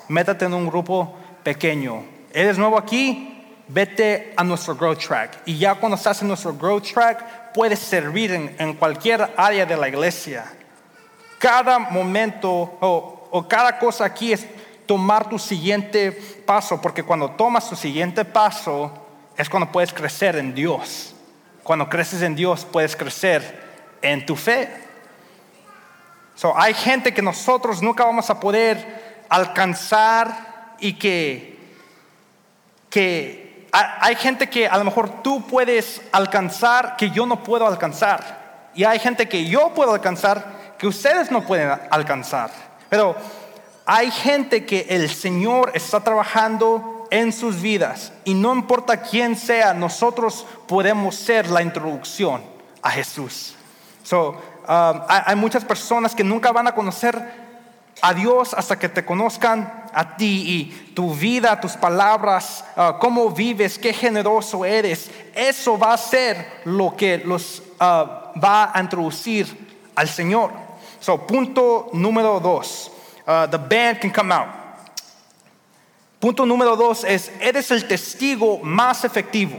métate 0.09 0.45
en 0.45 0.53
un 0.53 0.67
grupo 0.67 1.15
pequeño. 1.43 2.03
¿Eres 2.33 2.57
nuevo 2.57 2.77
aquí? 2.77 3.25
Vete 3.67 4.33
a 4.35 4.43
nuestro 4.43 4.75
growth 4.75 4.99
track. 4.99 5.41
Y 5.45 5.57
ya 5.57 5.75
cuando 5.75 5.95
estás 5.95 6.21
en 6.21 6.27
nuestro 6.27 6.53
growth 6.53 6.91
track, 6.91 7.53
puedes 7.53 7.79
servir 7.79 8.31
en, 8.57 8.73
cualquier 8.73 9.33
área 9.37 9.65
de 9.65 9.77
la 9.77 9.87
iglesia. 9.87 10.45
Cada 11.37 11.79
momento 11.79 12.49
o, 12.81 13.45
cada 13.47 13.79
cosa 13.79 14.05
aquí 14.05 14.33
es 14.33 14.45
tomar 14.85 15.29
tu 15.29 15.39
siguiente 15.39 16.11
paso, 16.45 16.81
porque 16.81 17.03
cuando 17.03 17.31
tomas 17.31 17.69
tu 17.69 17.75
siguiente 17.75 18.25
paso 18.25 18.91
es 19.37 19.49
cuando 19.49 19.71
puedes 19.71 19.93
crecer 19.93 20.35
en 20.35 20.53
Dios. 20.53 21.15
Cuando 21.63 21.89
creces 21.89 22.21
en 22.21 22.35
Dios 22.35 22.65
puedes 22.65 22.95
crecer 22.95 23.69
en 24.01 24.25
tu 24.25 24.35
fe. 24.35 24.69
So, 26.35 26.57
hay 26.57 26.73
gente 26.73 27.13
que 27.13 27.21
nosotros 27.21 27.81
nunca 27.81 28.05
vamos 28.05 28.29
a 28.29 28.39
poder 28.39 29.25
alcanzar 29.29 30.75
y 30.79 30.93
que, 30.93 31.59
que 32.89 33.67
hay 33.71 34.15
gente 34.15 34.49
que 34.49 34.67
a 34.67 34.77
lo 34.77 34.83
mejor 34.83 35.21
tú 35.21 35.45
puedes 35.45 36.01
alcanzar 36.11 36.95
que 36.95 37.11
yo 37.11 37.25
no 37.25 37.43
puedo 37.43 37.67
alcanzar. 37.67 38.69
Y 38.73 38.83
hay 38.83 38.99
gente 38.99 39.27
que 39.27 39.45
yo 39.45 39.73
puedo 39.73 39.93
alcanzar 39.93 40.75
que 40.77 40.87
ustedes 40.87 41.29
no 41.29 41.41
pueden 41.45 41.77
alcanzar. 41.91 42.49
Pero 42.89 43.15
hay 43.85 44.09
gente 44.11 44.65
que 44.65 44.85
el 44.89 45.09
Señor 45.09 45.71
está 45.75 45.99
trabajando 45.99 46.98
en 47.11 47.33
sus 47.33 47.61
vidas. 47.61 48.11
Y 48.25 48.33
no 48.33 48.53
importa 48.53 49.01
quién 49.01 49.35
sea, 49.35 49.73
nosotros 49.73 50.45
podemos 50.67 51.15
ser 51.15 51.49
la 51.49 51.61
introducción 51.61 52.41
a 52.81 52.91
Jesús. 52.91 53.55
So, 54.03 54.29
um, 54.67 55.01
hay 55.07 55.35
muchas 55.35 55.63
personas 55.63 56.15
que 56.15 56.23
nunca 56.23 56.51
van 56.51 56.67
a 56.67 56.73
conocer 56.73 57.49
a 58.01 58.13
Dios 58.13 58.53
hasta 58.53 58.79
que 58.79 58.89
te 58.89 59.05
conozcan 59.05 59.87
a 59.93 60.15
ti 60.15 60.43
y 60.47 60.93
tu 60.93 61.13
vida, 61.13 61.59
tus 61.59 61.73
palabras, 61.73 62.63
ah, 62.75 62.97
cómo 62.99 63.29
vives, 63.29 63.77
qué 63.77 63.93
generoso 63.93 64.65
eres. 64.65 65.09
Eso 65.35 65.77
va 65.77 65.93
a 65.93 65.97
ser 65.97 66.61
lo 66.65 66.95
que 66.95 67.17
los 67.19 67.61
ah, 67.79 68.31
va 68.41 68.71
a 68.73 68.81
introducir 68.81 69.47
al 69.95 70.07
Señor. 70.07 70.51
So, 70.99 71.25
punto 71.25 71.89
número 71.93 72.39
dos. 72.39 72.91
Ah, 73.25 73.47
the 73.49 73.57
band 73.57 73.99
can 73.99 74.11
come 74.11 74.33
out. 74.33 74.58
Punto 76.19 76.45
número 76.45 76.75
dos 76.75 77.03
es, 77.03 77.31
eres 77.39 77.71
el 77.71 77.87
testigo 77.87 78.59
más 78.59 79.05
efectivo. 79.05 79.57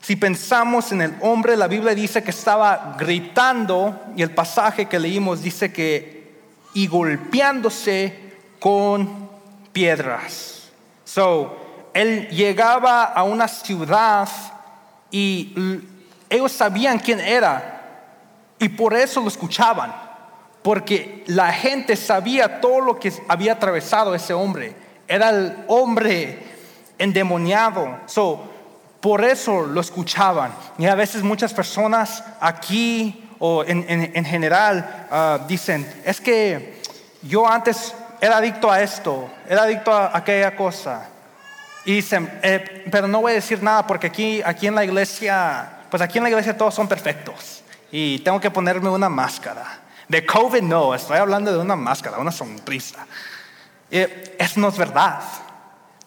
Si 0.00 0.16
pensamos 0.16 0.90
en 0.92 1.02
el 1.02 1.14
hombre, 1.20 1.56
la 1.56 1.68
Biblia 1.68 1.94
dice 1.94 2.24
que 2.24 2.30
estaba 2.30 2.96
gritando 2.98 4.00
y 4.16 4.22
el 4.22 4.34
pasaje 4.34 4.86
que 4.86 4.98
leímos 4.98 5.42
dice 5.42 5.72
que 5.72 6.40
y 6.74 6.86
golpeándose 6.86 8.32
con 8.58 9.28
piedras. 9.72 10.70
So, 11.04 11.56
él 11.92 12.28
llegaba 12.30 13.04
a 13.04 13.22
una 13.22 13.46
ciudad 13.46 14.28
y 15.10 15.54
ellos 16.30 16.50
sabían 16.50 16.98
quién 16.98 17.20
era 17.20 17.82
y 18.58 18.70
por 18.70 18.94
eso 18.94 19.20
lo 19.20 19.28
escuchaban, 19.28 19.92
porque 20.62 21.24
la 21.26 21.52
gente 21.52 21.96
sabía 21.96 22.60
todo 22.60 22.80
lo 22.80 22.98
que 22.98 23.12
había 23.28 23.54
atravesado 23.54 24.14
ese 24.14 24.32
hombre. 24.32 24.74
Era 25.08 25.30
el 25.30 25.56
hombre 25.66 26.38
endemoniado. 26.98 27.98
So, 28.06 28.48
por 29.00 29.24
eso 29.24 29.62
lo 29.62 29.80
escuchaban. 29.80 30.54
Y 30.78 30.86
a 30.86 30.94
veces 30.94 31.22
muchas 31.22 31.52
personas 31.52 32.22
aquí 32.40 33.28
o 33.40 33.64
en, 33.66 34.24
general 34.24 35.08
ah, 35.10 35.40
dicen, 35.48 35.84
es 36.04 36.20
que 36.20 36.80
yo 37.22 37.48
antes 37.48 37.92
era 38.20 38.36
adicto 38.36 38.70
a 38.70 38.80
esto, 38.80 39.28
era 39.48 39.64
adicto 39.64 39.92
a 39.92 40.16
aquella 40.16 40.54
cosa. 40.54 41.08
Y 41.84 41.94
dicen, 41.94 42.30
eh, 42.44 42.84
pero 42.88 43.08
no 43.08 43.20
voy 43.20 43.32
a 43.32 43.34
decir 43.34 43.60
nada 43.60 43.84
porque 43.84 44.06
aquí, 44.06 44.40
aquí 44.44 44.68
en 44.68 44.76
la 44.76 44.84
iglesia, 44.84 45.68
pues 45.90 46.00
aquí 46.00 46.18
en 46.18 46.24
la 46.24 46.30
iglesia 46.30 46.56
todos 46.56 46.72
son 46.72 46.86
perfectos. 46.86 47.64
Y 47.90 48.20
tengo 48.20 48.40
que 48.40 48.52
ponerme 48.52 48.88
una 48.88 49.08
máscara. 49.08 49.81
De 50.08 50.24
COVID 50.24 50.62
no, 50.62 50.94
estoy 50.94 51.18
hablando 51.18 51.52
de 51.52 51.58
una 51.58 51.76
máscara, 51.76 52.18
una 52.18 52.32
sonrisa. 52.32 53.06
eso 53.90 54.60
no 54.60 54.68
es 54.68 54.78
verdad. 54.78 55.22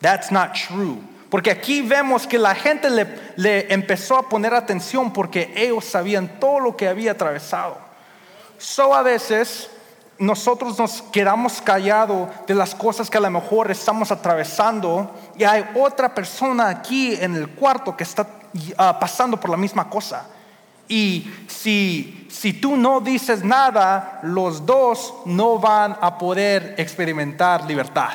That's 0.01 0.31
not 0.31 0.53
true. 0.53 0.99
Porque 1.29 1.51
aquí 1.51 1.81
vemos 1.81 2.27
que 2.27 2.37
la 2.37 2.55
gente 2.55 2.89
le, 2.89 3.07
le, 3.35 3.73
empezó 3.73 4.17
a 4.17 4.29
poner 4.29 4.53
atención 4.53 5.11
porque 5.11 5.53
ellos 5.55 5.85
sabían 5.85 6.39
todo 6.39 6.59
lo 6.59 6.77
que 6.77 6.87
había 6.87 7.11
atravesado. 7.11 7.77
So 8.57 8.93
a 8.93 9.01
veces 9.01 9.69
nosotros 10.17 10.79
nos 10.79 11.01
quedamos 11.01 11.61
callados 11.61 12.29
de 12.47 12.55
las 12.55 12.73
cosas 12.73 13.09
que 13.09 13.17
a 13.17 13.21
lo 13.21 13.29
mejor 13.29 13.69
estamos 13.69 14.11
atravesando 14.11 15.11
y 15.37 15.43
hay 15.43 15.65
otra 15.75 16.13
persona 16.13 16.69
aquí 16.69 17.15
en 17.15 17.35
el 17.35 17.49
cuarto 17.49 17.97
que 17.97 18.03
está 18.03 18.27
ah, 18.77 18.97
pasando 18.99 19.39
por 19.39 19.49
la 19.49 19.57
misma 19.57 19.89
cosa. 19.89 20.27
Y 20.87 21.31
si, 21.47 22.27
si 22.29 22.53
tú 22.53 22.77
no 22.77 23.01
dices 23.01 23.43
nada, 23.43 24.19
los 24.23 24.65
dos 24.65 25.13
no 25.25 25.59
van 25.59 25.97
a 26.01 26.17
poder 26.17 26.75
experimentar 26.77 27.65
libertad. 27.65 28.13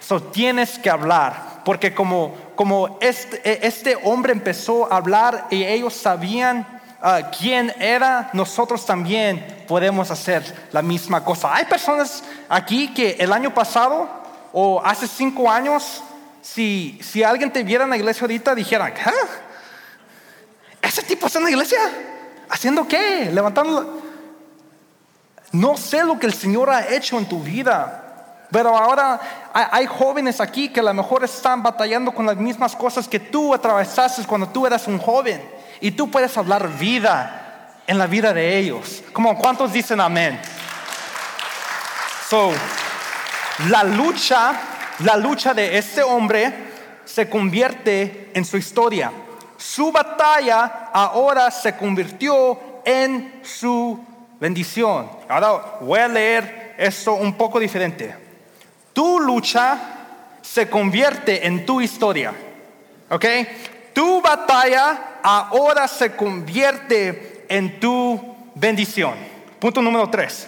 So 0.00 0.22
tienes 0.22 0.78
que 0.78 0.90
hablar, 0.90 1.62
porque 1.64 1.94
como, 1.94 2.34
como 2.56 2.98
este, 3.00 3.66
este 3.66 3.96
hombre 4.02 4.32
empezó 4.32 4.90
a 4.92 4.96
hablar 4.96 5.46
y 5.50 5.64
ellos 5.64 5.94
sabían 5.94 6.78
Ah, 7.00 7.30
quién 7.30 7.72
era, 7.78 8.28
nosotros 8.32 8.84
también 8.84 9.64
podemos 9.68 10.10
hacer 10.10 10.68
la 10.72 10.82
misma 10.82 11.24
cosa. 11.24 11.54
Hay 11.54 11.64
personas 11.66 12.24
aquí 12.48 12.92
que 12.92 13.12
el 13.20 13.32
año 13.32 13.54
pasado 13.54 14.08
o 14.52 14.82
hace 14.84 15.06
cinco 15.06 15.48
años, 15.48 16.02
si, 16.42 16.98
si 17.00 17.22
alguien 17.22 17.52
te 17.52 17.62
viera 17.62 17.84
en 17.84 17.90
la 17.90 17.96
iglesia 17.96 18.22
ahorita, 18.22 18.52
dijeran, 18.52 18.92
¿ese 20.82 21.02
tipo 21.02 21.26
está 21.26 21.38
en 21.38 21.44
la 21.44 21.50
iglesia? 21.50 21.78
¿Haciendo 22.48 22.86
qué? 22.86 23.30
Levantando. 23.32 24.02
No 25.52 25.76
sé 25.76 26.04
lo 26.04 26.18
que 26.18 26.26
el 26.26 26.34
Señor 26.34 26.70
ha 26.70 26.88
hecho 26.88 27.18
en 27.18 27.26
tu 27.26 27.42
vida. 27.42 28.04
Pero 28.50 28.76
ahora 28.76 29.20
hay, 29.52 29.86
jóvenes 29.86 30.40
aquí 30.40 30.70
que 30.70 30.80
a 30.80 30.82
lo 30.82 30.94
mejor 30.94 31.22
están 31.24 31.62
batallando 31.62 32.12
con 32.12 32.24
las 32.24 32.36
mismas 32.36 32.74
cosas 32.74 33.06
que 33.06 33.20
tú 33.20 33.52
atravesaste 33.52 34.24
cuando 34.24 34.48
tú 34.48 34.66
eras 34.66 34.86
un 34.86 34.98
joven. 34.98 35.42
Y 35.80 35.90
tú 35.90 36.10
puedes 36.10 36.36
hablar 36.36 36.68
vida 36.78 37.74
en 37.86 37.98
la 37.98 38.06
vida 38.06 38.32
de 38.32 38.58
ellos. 38.58 39.02
Como 39.12 39.36
cuántos 39.38 39.72
dicen 39.72 40.00
amén. 40.00 40.40
So, 42.28 42.52
la 43.68 43.84
lucha, 43.84 44.52
la 45.00 45.16
lucha 45.16 45.52
de 45.52 45.76
este 45.78 46.02
hombre 46.02 46.68
se 47.04 47.28
convierte 47.28 48.30
en 48.34 48.44
su 48.44 48.56
historia. 48.56 49.12
Su 49.58 49.90
batalla 49.90 50.88
ahora 50.92 51.50
se 51.50 51.76
convirtió 51.76 52.80
en 52.84 53.40
su 53.42 53.98
bendición. 54.38 55.10
Ahora 55.28 55.78
voy 55.80 55.98
a 55.98 56.06
leer 56.06 56.76
esto 56.78 57.14
un 57.14 57.34
poco 57.34 57.58
diferente. 57.58 58.14
Tu 58.92 59.18
lucha 59.18 59.78
se 60.40 60.70
convierte 60.70 61.44
en 61.44 61.66
tu 61.66 61.80
historia. 61.80 62.32
¿Ok? 63.10 63.24
Tu 63.92 64.22
batalla 64.22 65.18
ahora 65.24 65.88
se 65.88 66.14
convierte 66.14 67.44
en 67.48 67.80
tu 67.80 68.36
bendición. 68.54 69.14
Punto 69.58 69.82
número 69.82 70.08
tres. 70.08 70.46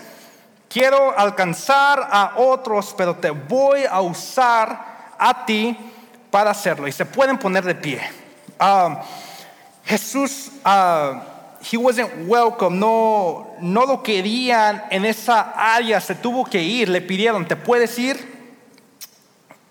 Quiero 0.68 1.18
alcanzar 1.18 2.08
a 2.12 2.34
otros, 2.36 2.94
pero 2.96 3.16
te 3.16 3.30
voy 3.30 3.84
a 3.90 4.00
usar 4.00 5.14
a 5.18 5.44
ti 5.44 5.76
para 6.30 6.52
hacerlo. 6.52 6.86
Y 6.86 6.92
se 6.92 7.04
pueden 7.04 7.38
poner 7.38 7.64
de 7.64 7.74
pie. 7.74 8.19
Ah, 8.62 9.02
Jesús, 9.86 10.50
uh, 10.66 11.18
he 11.62 11.78
wasn't 11.78 12.28
welcome, 12.28 12.78
no, 12.78 13.56
no 13.58 13.86
lo 13.86 14.02
querían 14.02 14.82
en 14.90 15.06
esa 15.06 15.54
área, 15.56 15.98
se 15.98 16.14
tuvo 16.14 16.44
que 16.44 16.62
ir, 16.62 16.90
le 16.90 17.00
pidieron, 17.00 17.48
¿te 17.48 17.56
puedes 17.56 17.98
ir? 17.98 18.18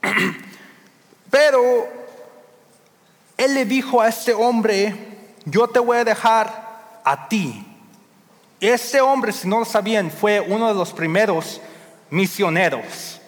Pero 1.30 1.88
él 3.38 3.54
le 3.54 3.66
dijo 3.66 4.02
a 4.02 4.08
este 4.08 4.34
hombre, 4.34 4.96
yo 5.46 5.68
te 5.68 5.78
voy 5.78 5.98
a 5.98 6.04
dejar 6.04 7.02
a 7.04 7.28
ti. 7.28 7.64
Ese 8.60 9.02
hombre, 9.02 9.32
si 9.32 9.48
no 9.48 9.60
lo 9.60 9.66
sabían, 9.66 10.10
fue 10.10 10.40
uno 10.40 10.68
de 10.68 10.74
los 10.74 10.92
primeros 10.94 11.62
misioneros. 12.10 13.22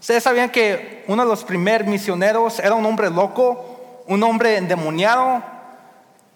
Ustedes 0.00 0.22
sabían 0.22 0.50
que 0.50 1.04
uno 1.08 1.22
de 1.22 1.28
los 1.28 1.44
primeros 1.44 1.86
misioneros 1.86 2.58
era 2.58 2.74
un 2.74 2.84
hombre 2.86 3.10
loco, 3.10 3.73
un 4.06 4.22
hombre 4.22 4.56
endemoniado, 4.56 5.42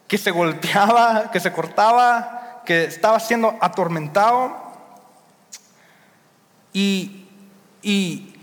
que 0.07 0.19
se 0.19 0.31
golpeaba, 0.31 1.31
que 1.31 1.39
se 1.39 1.53
cortaba, 1.53 2.63
que 2.65 2.85
estaba 2.85 3.21
siendo 3.21 3.57
atormentado. 3.61 4.57
Y, 6.73 7.29
y 7.83 8.35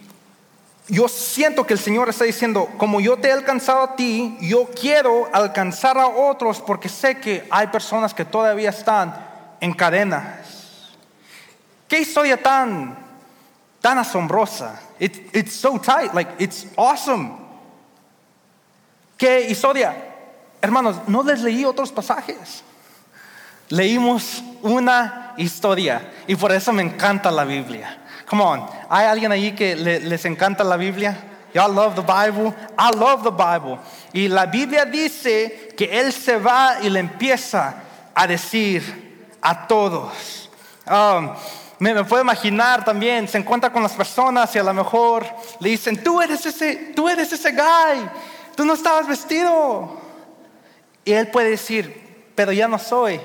yo 0.88 1.08
siento 1.08 1.66
que 1.66 1.74
el 1.74 1.80
Señor 1.80 2.10
está 2.10 2.26
diciendo, 2.26 2.70
como 2.78 3.02
yo 3.02 3.18
te 3.18 3.30
he 3.30 3.32
alcanzado 3.32 3.82
a 3.82 3.96
ti, 3.96 4.38
yo 4.42 4.70
quiero 4.80 5.28
alcanzar 5.34 5.98
a 5.98 6.08
otros 6.08 6.62
porque 6.62 6.90
sé 6.90 7.20
que 7.20 7.48
hay 7.50 7.68
personas 7.68 8.14
que 8.14 8.26
todavía 8.26 8.70
están 8.70 9.16
en 9.60 9.74
cadenas. 9.74 10.94
Qué 11.88 12.00
historia 12.00 12.42
tan, 12.42 12.98
tan 13.82 13.98
asombrosa. 13.98 14.82
it's 15.00 15.54
so 15.54 15.78
tight, 15.78 16.14
like 16.14 16.32
it's 16.40 16.68
awesome. 16.78 17.45
Qué 19.18 19.48
historia. 19.50 19.96
Hermanos, 20.62 20.98
no 21.08 21.24
les 21.24 21.42
leí 21.42 21.64
otros 21.64 21.92
pasajes. 21.92 22.64
Leímos 23.70 24.44
una 24.62 25.34
historia 25.38 26.12
y 26.28 26.36
por 26.36 26.52
eso 26.52 26.72
me 26.72 26.84
encanta 26.84 27.32
la 27.32 27.44
Biblia. 27.44 28.04
Come 28.28 28.44
on. 28.44 28.66
¿Hay 28.90 29.06
alguien 29.06 29.32
ahí 29.32 29.54
que 29.54 29.76
les 29.76 30.26
encanta 30.26 30.64
la 30.64 30.78
Biblia? 30.78 31.18
Y'all 31.54 31.74
love 31.74 31.96
the 31.96 32.02
Bible? 32.02 32.54
I 32.78 32.92
love 32.98 33.24
the 33.24 33.32
Bible. 33.32 33.80
Y 34.12 34.28
la 34.28 34.46
Biblia 34.46 34.86
dice 34.86 35.70
que 35.78 35.86
Él 35.86 36.12
se 36.12 36.38
va 36.38 36.80
y 36.82 36.90
le 36.90 37.00
empieza 37.00 37.76
a 38.14 38.28
decir 38.28 39.38
a 39.42 39.66
todos. 39.66 40.50
Um, 40.86 41.34
me, 41.80 41.94
me, 41.94 42.04
puedo 42.04 42.22
imaginar 42.22 42.84
también, 42.84 43.28
se 43.28 43.38
encuentra 43.38 43.72
con 43.72 43.84
las 43.84 43.94
personas 43.94 44.54
y 44.56 44.60
a 44.60 44.64
lo 44.64 44.74
mejor 44.74 45.26
le 45.60 45.70
dicen, 45.70 46.04
tú 46.04 46.22
eres 46.22 46.46
ese, 46.46 46.94
tú 46.96 47.08
eres 47.08 47.32
ese 47.32 47.52
guy, 47.52 48.10
tú 48.56 48.66
no 48.66 48.74
estabas 48.74 49.08
vestido. 49.08 50.02
Y 51.04 51.14
él 51.14 51.28
puede 51.28 51.52
decir, 51.52 52.32
pero 52.36 52.52
ya 52.52 52.68
no 52.68 52.80
soy 52.80 53.20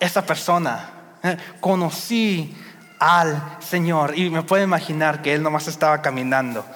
esa 0.00 0.24
persona. 0.24 0.90
Eh, 1.22 1.36
conocí 1.60 2.56
al 2.98 3.58
Señor. 3.60 4.18
Y 4.18 4.30
me 4.30 4.42
puedo 4.42 4.62
imaginar 4.62 5.20
que 5.22 5.34
Él 5.34 5.42
nomás 5.42 5.68
estaba 5.68 6.00
caminando. 6.02 6.66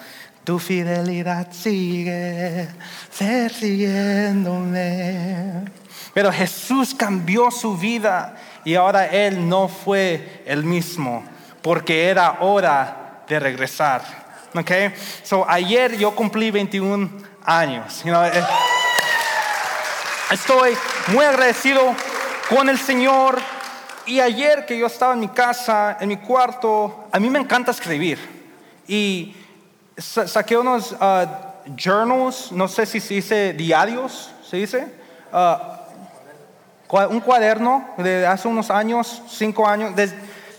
Tu 0.44 0.58
fidelidad 0.58 1.52
sigue 1.52 2.68
persiguiéndome. 3.18 5.64
Pero 6.14 6.32
Jesús 6.32 6.94
cambió 6.94 7.50
su 7.50 7.76
vida 7.76 8.34
y 8.64 8.74
ahora 8.74 9.06
Él 9.06 9.46
no 9.48 9.68
fue 9.68 10.42
el 10.46 10.64
mismo 10.64 11.22
porque 11.62 12.08
era 12.08 12.38
hora 12.40 13.24
de 13.28 13.38
regresar. 13.38 14.02
Okay? 14.54 14.92
So 15.22 15.48
ayer 15.48 15.96
yo 15.98 16.14
cumplí 16.14 16.50
21 16.50 17.27
años. 17.48 18.02
Eh, 18.04 18.44
estoy 20.30 20.76
muy 21.08 21.24
agradecido 21.24 21.94
con 22.50 22.68
el 22.68 22.78
Señor 22.78 23.38
y 24.04 24.20
ayer 24.20 24.66
que 24.66 24.78
yo 24.78 24.86
estaba 24.86 25.14
en 25.14 25.20
mi 25.20 25.28
casa, 25.28 25.96
en 25.98 26.10
mi 26.10 26.18
cuarto, 26.18 27.08
a 27.10 27.18
mí 27.18 27.30
me 27.30 27.38
encanta 27.38 27.70
escribir. 27.70 28.18
Y 28.86 29.34
saqué 29.96 30.58
unos 30.58 30.92
uh, 30.92 31.26
journals, 31.74 32.52
no 32.52 32.68
sé 32.68 32.84
si 32.84 33.00
se 33.00 33.14
dice 33.14 33.52
diarios, 33.54 34.30
¿se 34.46 34.58
dice? 34.58 34.86
Uh, 35.32 36.98
un 37.10 37.20
cuaderno 37.20 37.94
de 37.96 38.26
hace 38.26 38.46
unos 38.46 38.70
años, 38.70 39.22
cinco 39.26 39.66
años, 39.66 39.94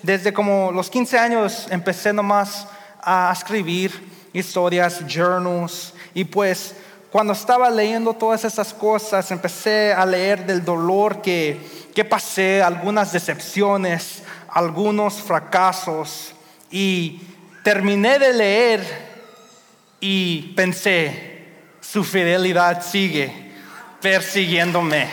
desde 0.02 0.34
como 0.34 0.72
los 0.72 0.90
15 0.90 1.20
años 1.20 1.68
empecé 1.70 2.14
nomás 2.14 2.68
a 3.02 3.32
escribir 3.32 3.92
historias, 4.34 5.02
journals. 5.08 5.94
Y 6.14 6.24
pues 6.26 6.76
cuando 7.12 7.34
estaba 7.34 7.72
leyendo 7.72 8.14
todas 8.14 8.46
esas 8.46 8.72
cosas, 8.74 9.32
empecé 9.32 9.94
a 9.94 10.06
leer 10.06 10.46
del 10.46 10.64
dolor 10.64 11.22
que, 11.22 11.60
que 11.96 12.06
pasé, 12.06 12.62
algunas 12.62 13.12
decepciones, 13.12 14.22
algunos 14.48 15.16
fracasos. 15.16 16.34
Y 16.70 17.22
terminé 17.64 18.20
de 18.20 18.34
leer 18.34 19.10
y 20.00 20.54
pensé, 20.56 21.48
su 21.82 22.04
fidelidad 22.04 22.84
sigue 22.84 23.50
persiguiéndome. 24.02 25.10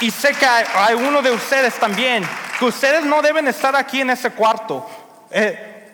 Y 0.00 0.10
sé 0.10 0.32
que 0.32 0.46
hay, 0.46 0.94
uno 0.94 1.20
de 1.20 1.30
ustedes 1.30 1.74
también, 1.74 2.24
que 2.58 2.64
ustedes 2.64 3.04
no 3.04 3.20
deben 3.20 3.46
estar 3.46 3.76
aquí 3.76 4.00
en 4.00 4.10
ese 4.10 4.30
cuarto. 4.30 4.88
Eh, 5.30 5.92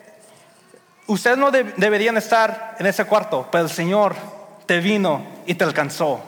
ustedes 1.09 1.37
no 1.37 1.51
deberían 1.51 2.17
estar 2.17 2.77
en 2.79 2.87
ese 2.87 3.05
cuarto, 3.07 3.49
pero 3.51 3.65
el 3.65 3.71
Señor 3.71 4.15
te 4.67 4.81
vino 4.81 5.23
y 5.47 5.55
te 5.55 5.65
alcanzó. 5.65 6.21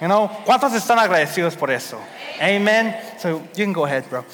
You 0.00 0.06
know? 0.06 0.30
¿Cuántos 0.44 0.72
están 0.74 0.98
agradecidos 0.98 1.56
por 1.56 1.70
eso? 1.70 1.98
Amen. 2.40 2.96
So 3.18 3.42
you 3.54 3.64
can 3.64 3.72
go 3.72 3.84
ahead, 3.84 4.04
bro. 4.08 4.24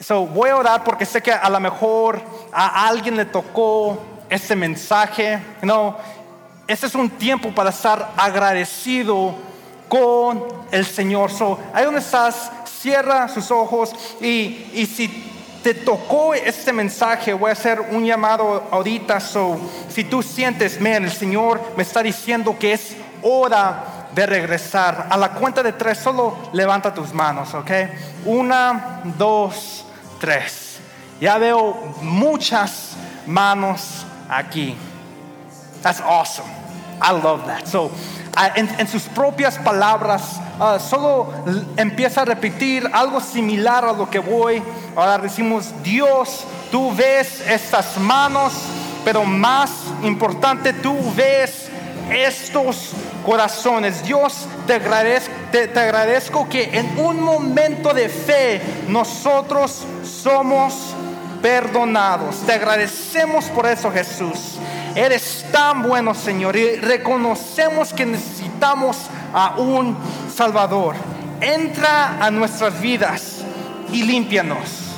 So 0.00 0.26
voy 0.26 0.50
a 0.50 0.56
orar 0.56 0.84
porque 0.84 1.04
sé 1.04 1.22
que 1.22 1.32
a 1.32 1.48
lo 1.48 1.60
mejor 1.60 2.20
a 2.52 2.88
alguien 2.88 3.16
le 3.16 3.26
tocó 3.26 3.98
este 4.28 4.56
mensaje. 4.56 5.38
You? 5.62 5.96
Este 6.66 6.86
es 6.86 6.94
un 6.94 7.10
tiempo 7.10 7.54
para 7.54 7.70
estar 7.70 8.12
agradecido 8.16 9.34
con 9.88 10.44
el 10.70 10.86
Señor. 10.86 11.30
So, 11.30 11.58
ahí 11.72 11.84
donde 11.84 12.00
estás, 12.00 12.50
cierra 12.80 13.28
sus 13.28 13.50
ojos 13.50 13.94
y, 14.20 14.70
y 14.72 14.86
si 14.86 15.33
te 15.64 15.72
tocó 15.72 16.34
este 16.34 16.74
mensaje, 16.74 17.32
voy 17.32 17.48
a 17.48 17.54
hacer 17.54 17.80
un 17.80 18.04
llamado 18.04 18.68
ahorita. 18.70 19.18
So, 19.18 19.58
si 19.88 20.04
tú 20.04 20.22
sientes, 20.22 20.78
man, 20.78 21.04
el 21.04 21.10
Señor 21.10 21.58
me 21.74 21.82
está 21.82 22.02
diciendo 22.02 22.54
que 22.58 22.74
es 22.74 22.94
hora 23.22 24.08
de 24.14 24.26
regresar. 24.26 25.06
A 25.08 25.16
la 25.16 25.30
cuenta 25.30 25.62
de 25.62 25.72
tres, 25.72 25.96
solo 25.96 26.36
levanta 26.52 26.92
tus 26.92 27.14
manos, 27.14 27.54
¿ok? 27.54 27.70
Una, 28.26 29.00
dos, 29.16 29.86
tres. 30.20 30.80
Ya 31.18 31.38
veo 31.38 31.94
muchas 32.02 32.90
manos 33.26 34.04
aquí. 34.28 34.76
That's 35.80 36.02
awesome. 36.02 36.50
I 37.00 37.12
love 37.12 37.46
that. 37.46 37.66
So, 37.66 37.90
en, 38.54 38.88
sus 38.88 39.02
propias 39.02 39.58
palabras, 39.58 40.40
ah, 40.58 40.78
solo 40.78 41.32
empieza 41.76 42.22
a 42.22 42.24
repetir 42.24 42.88
algo 42.92 43.20
similar 43.20 43.84
a 43.84 43.92
lo 43.92 44.08
que 44.10 44.18
voy. 44.18 44.62
Ahora 44.96 45.18
decimos, 45.18 45.72
Dios, 45.82 46.44
tú 46.70 46.94
ves 46.94 47.40
estas 47.48 47.98
manos, 47.98 48.52
pero 49.04 49.24
más 49.24 49.70
importante, 50.02 50.72
tú 50.72 50.96
ves 51.14 51.68
estos 52.10 52.92
corazones. 53.24 54.04
Dios, 54.04 54.46
te 54.66 54.74
agradezco, 54.74 55.32
te 55.50 55.80
agradezco 55.80 56.48
que 56.48 56.78
en 56.78 56.98
un 56.98 57.20
momento 57.20 57.94
de 57.94 58.08
fe 58.08 58.60
nosotros 58.88 59.84
somos 60.02 60.94
perdonados. 61.44 62.46
Te 62.46 62.54
agradecemos 62.54 63.44
por 63.50 63.66
eso, 63.66 63.90
Jesús. 63.90 64.58
Eres 64.94 65.44
tan 65.52 65.82
bueno, 65.82 66.14
Señor, 66.14 66.56
y 66.56 66.76
reconocemos 66.76 67.92
que 67.92 68.06
necesitamos 68.06 68.96
a 69.34 69.56
un 69.58 69.94
Salvador. 70.34 70.96
Entra 71.42 72.16
a 72.24 72.30
nuestras 72.30 72.80
vidas 72.80 73.44
y 73.92 74.04
límpianos. 74.04 74.94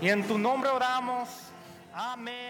Y 0.00 0.10
en 0.10 0.22
tu 0.28 0.38
nombre 0.38 0.70
oramos. 0.70 1.28
Amén. 1.92 2.49